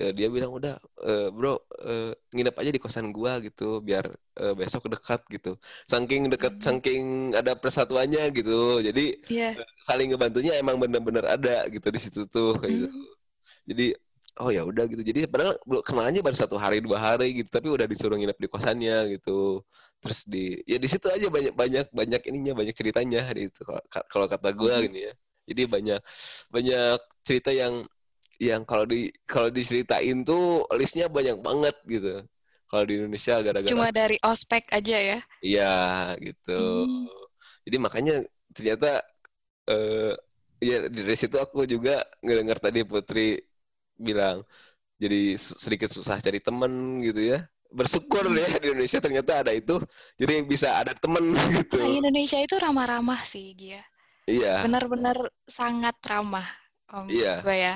[0.00, 0.74] eh, dia bilang udah
[1.06, 4.04] eh, bro eh, nginep aja di kosan gua gitu biar
[4.40, 5.60] eh, besok dekat gitu.
[5.90, 6.64] Saking dekat, Hmm.
[6.66, 7.04] saking
[7.36, 8.80] ada persatuannya gitu.
[8.82, 9.54] Jadi Iya.
[9.84, 12.88] saling ngebantunya emang bener-bener ada gitu di situ tuh kayak gitu.
[12.90, 13.06] Hmm.
[13.70, 13.84] Jadi
[14.40, 15.02] oh ya udah gitu.
[15.02, 18.48] Jadi padahal belum kenalnya baru satu hari dua hari gitu, tapi udah disuruh nginep di
[18.50, 19.62] kosannya gitu.
[20.02, 24.30] Terus di ya di situ aja banyak banyak banyak ininya banyak ceritanya di itu kalau-
[24.30, 24.82] kata gua Mhm.
[24.88, 25.12] gini ya.
[25.48, 26.00] Jadi banyak
[26.52, 27.84] banyak cerita yang
[28.38, 32.22] yang kalau di kalau diceritain tuh listnya banyak banget gitu.
[32.68, 35.18] Kalau di Indonesia gara-gara Cuma dari ospek aja ya.
[35.40, 35.76] Iya
[36.20, 36.60] gitu.
[36.84, 37.08] Hmm.
[37.64, 38.14] Jadi makanya
[38.52, 39.00] ternyata
[39.68, 40.14] eh
[40.60, 43.40] ya dari situ aku juga ngedengar tadi Putri
[43.98, 44.42] bilang
[45.02, 47.38] jadi sedikit susah cari temen gitu ya.
[47.68, 48.38] Bersyukur Hmm.
[48.40, 49.76] ya di Indonesia ternyata ada itu.
[50.20, 51.24] Jadi bisa ada temen
[51.58, 51.78] gitu.
[51.78, 53.82] Nah, Indonesia itu ramah-ramah sih, Gia.
[54.28, 54.64] Iya.
[54.64, 55.16] Benar-benar
[55.48, 56.46] sangat ramah.
[56.88, 57.44] Om, Iya.
[57.44, 57.74] gue ya.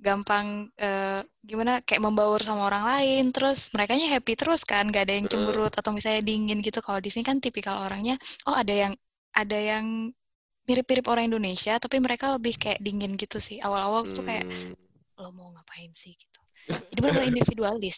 [0.00, 5.14] Gampang eh, gimana kayak membaur sama orang lain, terus mereka happy terus kan, gak ada
[5.18, 5.32] yang Heeh.
[5.32, 6.80] cemberut atau misalnya dingin gitu.
[6.84, 8.16] Kalau di sini kan tipikal orangnya,
[8.48, 8.92] oh ada yang
[9.36, 10.10] ada yang
[10.68, 13.58] mirip-mirip orang Indonesia, tapi mereka lebih kayak dingin gitu sih.
[13.60, 14.72] Awal-awal tuh kayak Hmm,
[15.22, 16.40] lo mau ngapain sih gitu.
[16.90, 17.96] Jadi benar-benar individualis.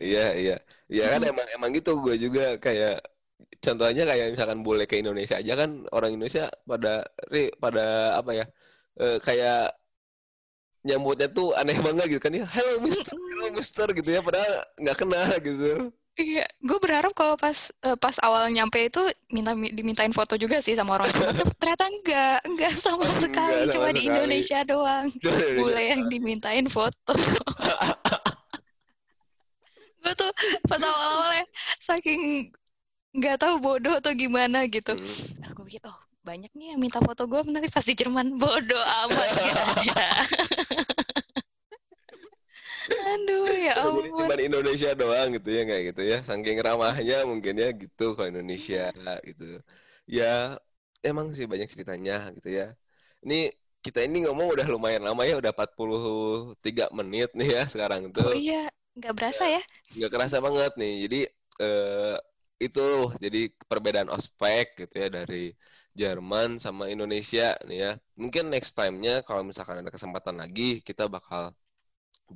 [0.00, 0.56] Iya iya.
[0.92, 3.00] Iya kan emang emang gitu gue juga kayak
[3.64, 8.44] contohnya kayak misalkan boleh ke Indonesia aja kan orang Indonesia pada ri, pada apa ya
[9.00, 9.76] eh, kayak
[10.82, 14.52] nyambutnya tuh aneh banget gitu kan ya hello mister hello mister gitu ya padahal
[14.82, 19.00] nggak kenal gitu Iya, gue berharap kalau pas eh, pas awal nyampe itu
[19.32, 21.32] minta dimintain foto juga sih sama orang tua.
[21.56, 24.08] Ternyata enggak, enggak sama Enggak sekali, sama cuma di sekali.
[24.12, 25.06] Indonesia doang.
[25.56, 27.12] Bule yang dimintain foto.
[30.02, 30.30] gue tuh
[30.66, 31.46] pas awal-awalnya
[31.78, 32.50] saking
[33.14, 34.92] nggak tahu bodoh atau gimana gitu.
[34.92, 35.48] Hmm.
[35.52, 39.30] Aku pikir, oh banyak nih yang minta foto gue, nanti pas di Jerman bodoh amat
[39.88, 40.12] ya.
[43.12, 44.12] Aduh, ya Jadi ampun.
[44.18, 46.16] cuma di Indonesia doang gitu ya kayak gitu ya.
[46.28, 48.78] Saking ramahnya mungkin ya gitu kalau Indonesia
[49.28, 49.44] gitu.
[50.16, 50.24] Ya
[51.08, 52.64] emang sih banyak ceritanya gitu ya.
[53.24, 53.34] Ini
[53.84, 58.28] kita ini ngomong udah lumayan lama ya udah 43 menit nih ya sekarang Oh tuh
[58.32, 58.68] iya,
[58.98, 59.60] nggak berasa ya?
[59.96, 60.92] nggak kerasa banget nih.
[61.04, 61.16] Jadi
[61.62, 62.14] eh,
[62.64, 62.80] itu
[63.24, 63.38] jadi
[63.70, 65.36] perbedaan ospek gitu ya dari
[66.00, 67.90] Jerman sama Indonesia nih ya.
[68.20, 71.42] Mungkin next time-nya kalau misalkan ada kesempatan lagi kita bakal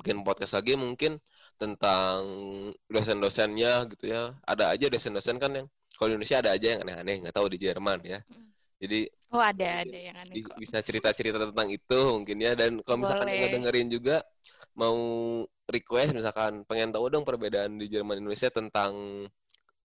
[0.00, 1.18] bikin podcast lagi mungkin
[1.56, 2.20] tentang
[2.86, 5.66] dosen-dosennya gitu ya ada aja dosen-dosen kan yang
[5.96, 8.50] kalau di Indonesia ada aja yang aneh-aneh nggak tahu di Jerman ya Hmm.
[8.78, 9.00] jadi
[9.34, 10.54] Oh ada, ada yang aneh kok.
[10.60, 13.40] bisa cerita-cerita tentang itu mungkin ya dan kalau misalkan Boleh.
[13.42, 14.16] yang dengerin juga
[14.76, 14.96] mau
[15.66, 18.92] request misalkan pengen tahu dong perbedaan di Jerman Indonesia tentang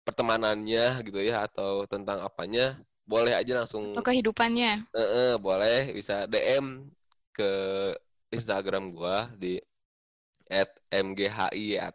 [0.05, 4.84] pertemanannya gitu ya atau tentang apanya boleh aja langsung Atau kehidupannya.
[4.92, 6.88] eh, eh, boleh bisa DM
[7.32, 7.50] ke
[8.30, 9.57] Instagram gua di
[10.51, 11.95] @mghiat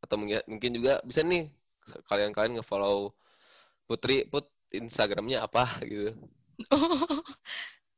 [0.00, 1.48] atau mungkin juga bisa nih
[2.08, 3.12] kalian-kalian nge-follow
[3.88, 6.14] Putri, Put Instagramnya apa gitu?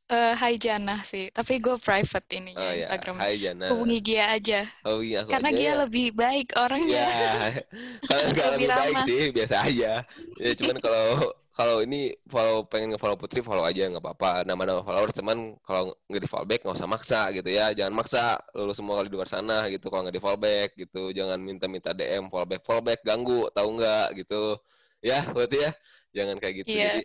[0.09, 3.17] uh, Hai Jana sih, tapi gue private ini Oh ya, Instagram.
[3.21, 3.67] Hai Jana.
[3.73, 5.75] Hubungi Gia aja, Oh iya, aku karena aja Gia ya.
[5.85, 7.05] lebih baik orangnya.
[7.07, 7.33] Ya,
[8.09, 9.93] kalau nggak Lebih lebih baik sih, biasa aja.
[10.41, 14.49] Ya cuman kalau kalau ini follow pengen nge-follow Putri follow aja nggak apa-apa.
[14.49, 17.77] Nama-nama followers cuman kalau nggak di follow back nggak usah maksa gitu ya.
[17.77, 21.13] Jangan maksa lu semua kalau di luar sana gitu kalau nggak di follow back gitu.
[21.13, 24.57] Jangan minta-minta DM follow back follow back ganggu tahu nggak gitu.
[25.05, 25.71] Ya berarti ya
[26.17, 26.73] jangan kayak gitu.
[26.73, 26.81] Iya.
[26.89, 27.03] Jadi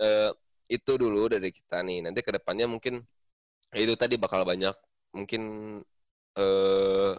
[0.00, 0.30] eh,
[0.72, 1.98] itu dulu dari kita nih.
[2.00, 3.04] Nanti ke depannya mungkin
[3.76, 4.72] ya itu tadi bakal banyak
[5.12, 5.42] mungkin
[6.40, 7.12] eh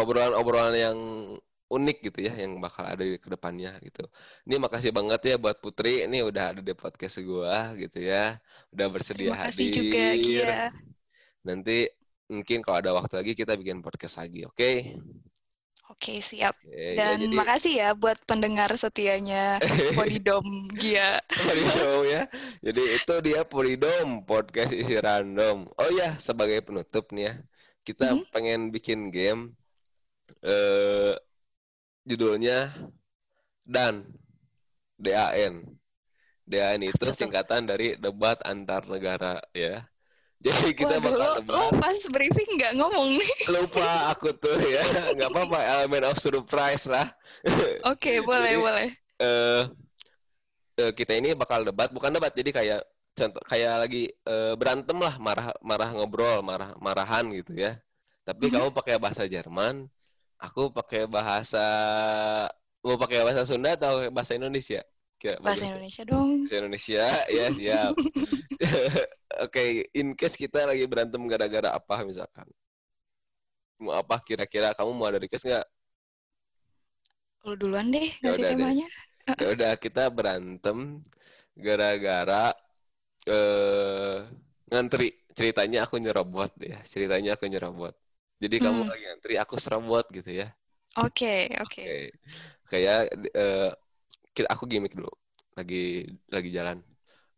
[0.00, 0.98] obrolan-obrolan yang
[1.70, 4.02] unik gitu ya yang bakal ada di ke depannya gitu.
[4.46, 8.38] Ini makasih banget ya buat Putri ini udah ada di podcast gua gitu ya.
[8.74, 9.74] Udah bersedia Terima kasih hadir.
[9.78, 10.58] juga Gia.
[11.46, 11.88] Nanti
[12.30, 14.70] mungkin kalau ada waktu lagi kita bikin podcast lagi, oke?
[15.90, 16.54] Oke siap.
[16.54, 19.58] Oke, ya, Dan jadi makasih ya buat pendengar setianya
[19.98, 20.46] Podidom
[20.78, 21.18] Gia.
[21.26, 22.22] Polydom ya.
[22.66, 25.66] Jadi itu dia Polydom podcast isi random.
[25.74, 27.34] Oh ya, sebagai penutup nih ya,
[27.82, 28.24] kita Mhm.
[28.30, 29.42] pengen bikin game
[30.46, 31.14] eh
[32.02, 32.72] judulnya
[33.62, 34.02] Dan
[34.96, 35.62] DAN.
[36.44, 39.80] DAN itu singkatan dari debat antar negara ya.
[40.40, 41.36] Jadi kita Waduh, bakal lo, lo
[41.68, 41.70] debat.
[41.78, 43.32] pas briefing nggak ngomong nih.
[43.54, 44.82] Lupa aku tuh ya,
[45.14, 47.04] nggak apa-apa elemen of surprise lah.
[47.86, 48.88] Oke, boleh, Jadi- boleh.
[49.20, 49.62] eh
[50.80, 52.80] eh, kita ini bakal debat bukan debat jadi kayak
[53.12, 57.76] contoh kayak lagi eh, berantem lah marah marah ngobrol marah marahan gitu ya
[58.24, 58.52] tapi Mhm.
[58.56, 59.84] kamu pakai bahasa Jerman
[60.44, 61.58] aku pakai bahasa
[62.84, 64.80] mau pakai bahasa Sunda atau bahasa Indonesia?
[65.20, 65.68] Kira Bahasa bagus?
[65.68, 66.30] Indonesia dong.
[66.44, 67.94] bahasa Indonesia ya siap.
[69.44, 69.62] Oke
[70.00, 72.48] in case kita lagi berantem gara-gara apa misalkan?
[73.82, 74.72] Mau apa kira-kira?
[74.76, 75.66] Kamu mau ada request nggak?
[77.44, 78.86] Lo duluan deh Ya ngasih temanya.
[79.40, 80.78] ya udah kita berantem
[81.56, 82.52] gara-gara
[83.28, 84.16] eh
[84.72, 85.08] ngantri.
[85.38, 87.94] Ceritanya aku nyerobot ya ceritanya aku nyerobot
[88.42, 88.90] jadi kamu Hmm.
[88.90, 90.46] lagi ngantri aku serobot gitu ya
[91.04, 91.32] Oke,
[91.64, 91.84] oke.
[91.84, 91.94] oke
[92.70, 92.98] kayak
[93.36, 93.68] eh
[94.54, 95.10] aku gimmick dulu
[95.58, 96.78] lagi lagi jalan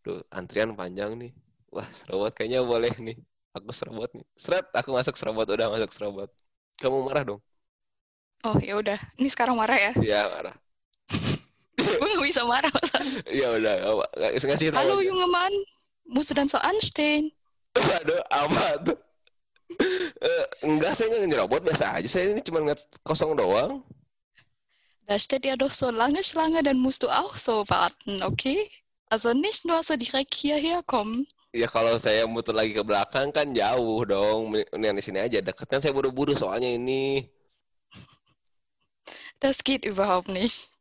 [0.05, 1.32] Duh, antrian panjang nih
[1.74, 3.16] wah serobot kayaknya boleh nih
[3.57, 6.30] aku serobot nih seret aku masuk serobot udah masuk serobot
[6.80, 7.40] kamu marah dong
[8.46, 8.98] Oh, ya udah.
[9.18, 9.92] Ini sekarang marah ya.
[10.00, 10.55] iya marah
[11.98, 12.70] Gue nggak bisa marah.
[12.72, 12.98] masa.
[13.34, 13.72] iya udah
[14.18, 15.09] nggak- ngasih tahu Halo, aja.
[15.09, 15.53] junge Mann.
[16.07, 17.30] Musst du dann so anstehen?
[18.00, 18.96] Aduh, apa tuh?
[20.23, 22.09] Eh, enggak, saya nggak nyerobot biasa aja.
[22.09, 23.83] Saya ini cuma ngeliat kosong doang.
[25.07, 28.70] Da steht ja doch so lange Schlange, dann musst du auch so warten, okay?
[29.11, 31.27] Also nicht nur so direkt hierher kommen.
[31.53, 34.57] Ya kalau saya muter lagi ke belakang kan jauh dong.
[34.57, 37.29] Mendingan di sini aja deket kan saya buru-buru soalnya ini.
[39.37, 40.73] Das geht überhaupt nicht.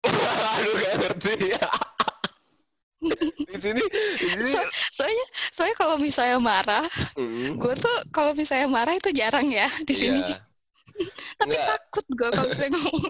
[0.06, 1.34] Aduh gak ngerti.
[2.98, 4.50] di sini, di sini.
[4.50, 4.60] So,
[4.92, 9.94] soalnya, soalnya kalau misalnya marah, Hmm, gue tuh kalau misalnya marah itu jarang ya di
[9.94, 10.18] sini.
[10.18, 10.38] iya.
[11.38, 11.66] Tapi Nggak.
[11.70, 13.04] takut gue kalau misalnya ngomong.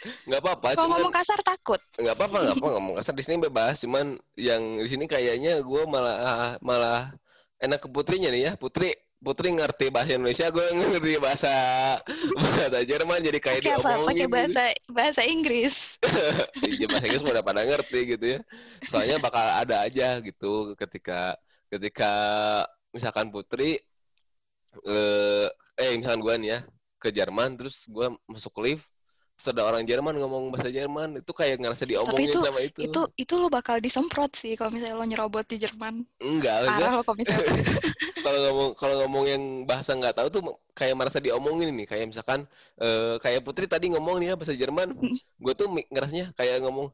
[0.00, 1.80] Nggak apa-apa, Kalau cuman ngomong kasar takut.
[1.96, 3.74] nggak apa-apa, nggak apa ngomong kasar di sini bebas.
[3.84, 7.12] Cuman yang di sini kayaknya gue malah malah
[7.60, 8.52] enak ke putrinya nih ya.
[8.56, 10.66] Putri Putri ngerti bahasa Indonesia, gue
[10.96, 11.52] ngerti bahasa
[12.40, 13.66] bahasa Jerman jadi kayak apa?
[13.68, 14.08] diomongin.
[14.08, 14.32] Pakai gitu.
[14.32, 15.74] bahasa bahasa Inggris.
[16.80, 18.40] Iya bahasa Inggris udah pada ngerti gitu ya.
[18.88, 21.36] Soalnya bakal ada aja gitu ketika
[21.68, 22.12] ketika
[22.90, 23.78] misalkan Putri
[24.88, 25.48] eh
[25.78, 26.60] eh misalkan gue nih ya
[27.00, 28.89] ke Jerman terus gue masuk lift
[29.48, 32.80] ada orang Jerman ngomong bahasa Jerman itu kayak ngerasa diomongin itu- sama itu.
[32.84, 36.04] Itu itu lo bakal disemprot sih kalau misalnya lo nyerobot di Jerman.
[36.20, 36.76] enggak enggak.
[36.76, 37.48] Parah lo kalau misalnya.
[38.24, 40.42] kalau ngomong kalau ngomong yang bahasa nggak tahu tuh
[40.76, 42.44] kayak merasa diomongin nih kayak misalkan
[42.76, 45.16] eh, kayak Putri tadi ngomong nih ya bahasa Jerman Hmm.
[45.16, 46.92] gue tuh ngerasanya kayak ngomong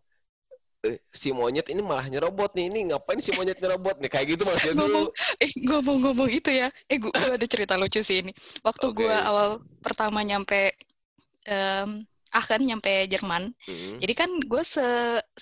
[0.84, 4.46] eh, si monyet ini malah nyerobot nih ini ngapain si monyet nyerobot nih kayak gitu
[4.46, 5.10] maksudnya Ngomong.
[5.10, 6.68] tuh eh ngomong-ngomong itu ya.
[6.86, 8.30] Eh gue ada cerita lucu sih ini.
[8.62, 9.02] Waktu Oke.
[9.02, 10.70] gue awal pertama nyampe
[12.36, 13.44] em Aachen nyampe Jerman.
[13.68, 14.82] Mm, Jadi kan gue se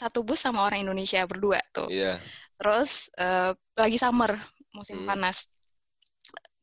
[0.00, 1.90] satu bus sama orang Indonesia berdua tuh.
[1.90, 2.20] iya
[2.58, 4.32] Terus eh, lagi summer,
[4.76, 5.08] musim Hmm.
[5.08, 5.50] panas.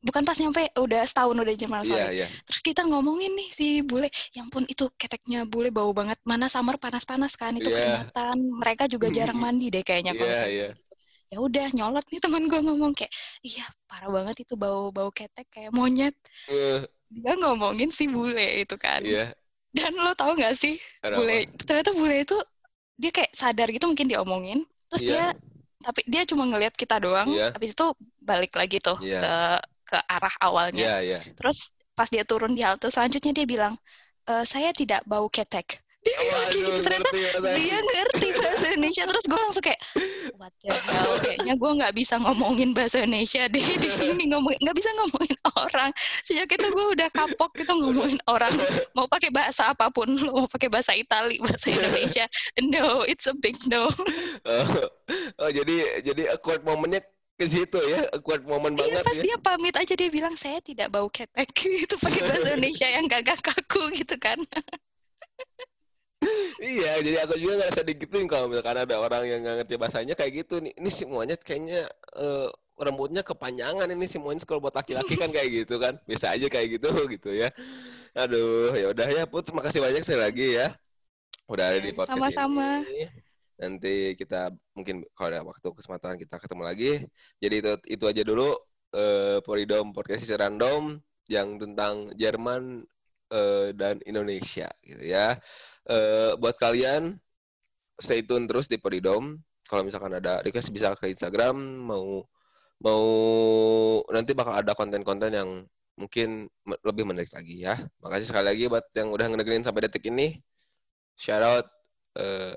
[0.02, 2.10] Bukan pas nyampe, udah setahun udah Jerman iya sorry.
[2.14, 6.18] iya Terus kita ngomongin nih si bule, ya ampun itu keteknya bule bau banget.
[6.26, 7.76] Mana summer panas-panas kan, itu Iya.
[7.76, 8.34] keringatan.
[8.60, 10.82] Mereka juga jarang mandi deh kayaknya kalau iya misalnya iya gitu.
[11.32, 13.12] Ya udah nyolot nih teman gue ngomong kayak,
[13.46, 16.14] iya parah banget itu bau bau ketek kayak monyet.
[16.46, 16.86] Eh,
[17.22, 19.02] Dia ngomongin si bule itu kan.
[19.02, 19.34] iya
[19.72, 22.36] Dan lo tau gak sih ada bule ternyata bule itu
[23.00, 24.58] dia kayak sadar gitu mungkin diomongin
[24.88, 25.10] terus Iya.
[25.10, 25.24] dia
[25.82, 27.50] tapi dia cuma ngelihat kita doang Iya.
[27.56, 27.86] habis itu
[28.22, 29.20] balik lagi tuh Iya.
[29.20, 29.32] ke
[29.92, 33.74] ke arah awalnya iya iya terus pas dia turun di halte selanjutnya dia bilang
[34.24, 36.70] "E, saya tidak bau ketek dia kayak gitu.
[36.82, 37.10] Ternyata
[37.54, 39.02] dia ngerti bahasa Indonesia.
[39.06, 39.80] Terus gue langsung kayak
[40.34, 41.14] what the hell?
[41.22, 44.22] Kayaknya gue nggak bisa ngomongin bahasa Indonesia deh di sini.
[44.34, 45.90] Ngomongin nggak bisa ngomongin orang.
[46.26, 48.50] Sejak itu gue udah kapok kita ngomongin orang.
[48.98, 52.26] Mau pakai bahasa apa pun lo mau pakai bahasa Itali bahasa Indonesia.
[52.66, 53.86] No it's a big no.
[54.42, 54.66] Oh,
[55.38, 57.06] oh jadi jadi awkward momennya
[57.38, 58.10] ke situ ya?
[58.18, 59.22] Awkward moment iya, banget pas ya?
[59.22, 61.46] dia pamit aja dia bilang saya tidak bau ketek.
[61.86, 64.38] Itu pakai bahasa Indonesia yang gagah kaku gitu kan
[66.62, 70.44] iya jadi aku juga ngerasa digituin kalau misalkan ada orang yang nggak ngerti bahasanya kayak
[70.44, 70.62] gitu.
[70.62, 72.48] Nih ini semuanya kayaknya uh,
[72.78, 75.98] rambutnya kepanjangan ini semuanya kalau buat laki-laki kan kayak gitu kan.
[76.06, 77.48] Bisa aja kayak gitu gitu ya.
[78.14, 79.46] Aduh ya udah ya put.
[79.50, 80.68] Makasih banyak sekali lagi ya.
[81.50, 82.82] Udah ada di podcast sama-sama.
[82.86, 83.10] ini.
[83.60, 86.92] Nanti kita mungkin kalau ada waktu kesempatan kita ketemu lagi.
[87.38, 88.58] Jadi itu itu aja dulu
[88.96, 90.98] uh, Poridom podcast random
[91.30, 92.84] yang tentang Jerman
[93.32, 95.40] uh, dan Indonesia gitu ya
[95.88, 97.16] uh, buat kalian
[97.98, 99.38] stay tune terus di Podidom.
[99.66, 101.56] Kalau misalkan ada request bisa ke Instagram.
[101.86, 102.26] Mau
[102.82, 103.04] mau
[104.10, 105.48] nanti bakal ada konten-konten yang
[105.96, 106.50] mungkin
[106.82, 107.78] lebih menarik lagi ya.
[108.02, 110.42] Makasih sekali lagi buat yang udah ngedengerin sampai detik ini.
[111.16, 111.66] Shout out.
[112.18, 112.56] Uh,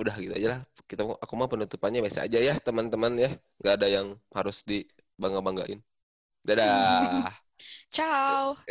[0.00, 0.60] udah gitu aja lah.
[0.86, 3.30] Kita aku mau penutupannya biasa aja ya teman-teman ya.
[3.60, 5.82] Gak ada yang harus dibangga-banggain.
[6.46, 7.32] Dadah.
[7.96, 8.66] Ciao.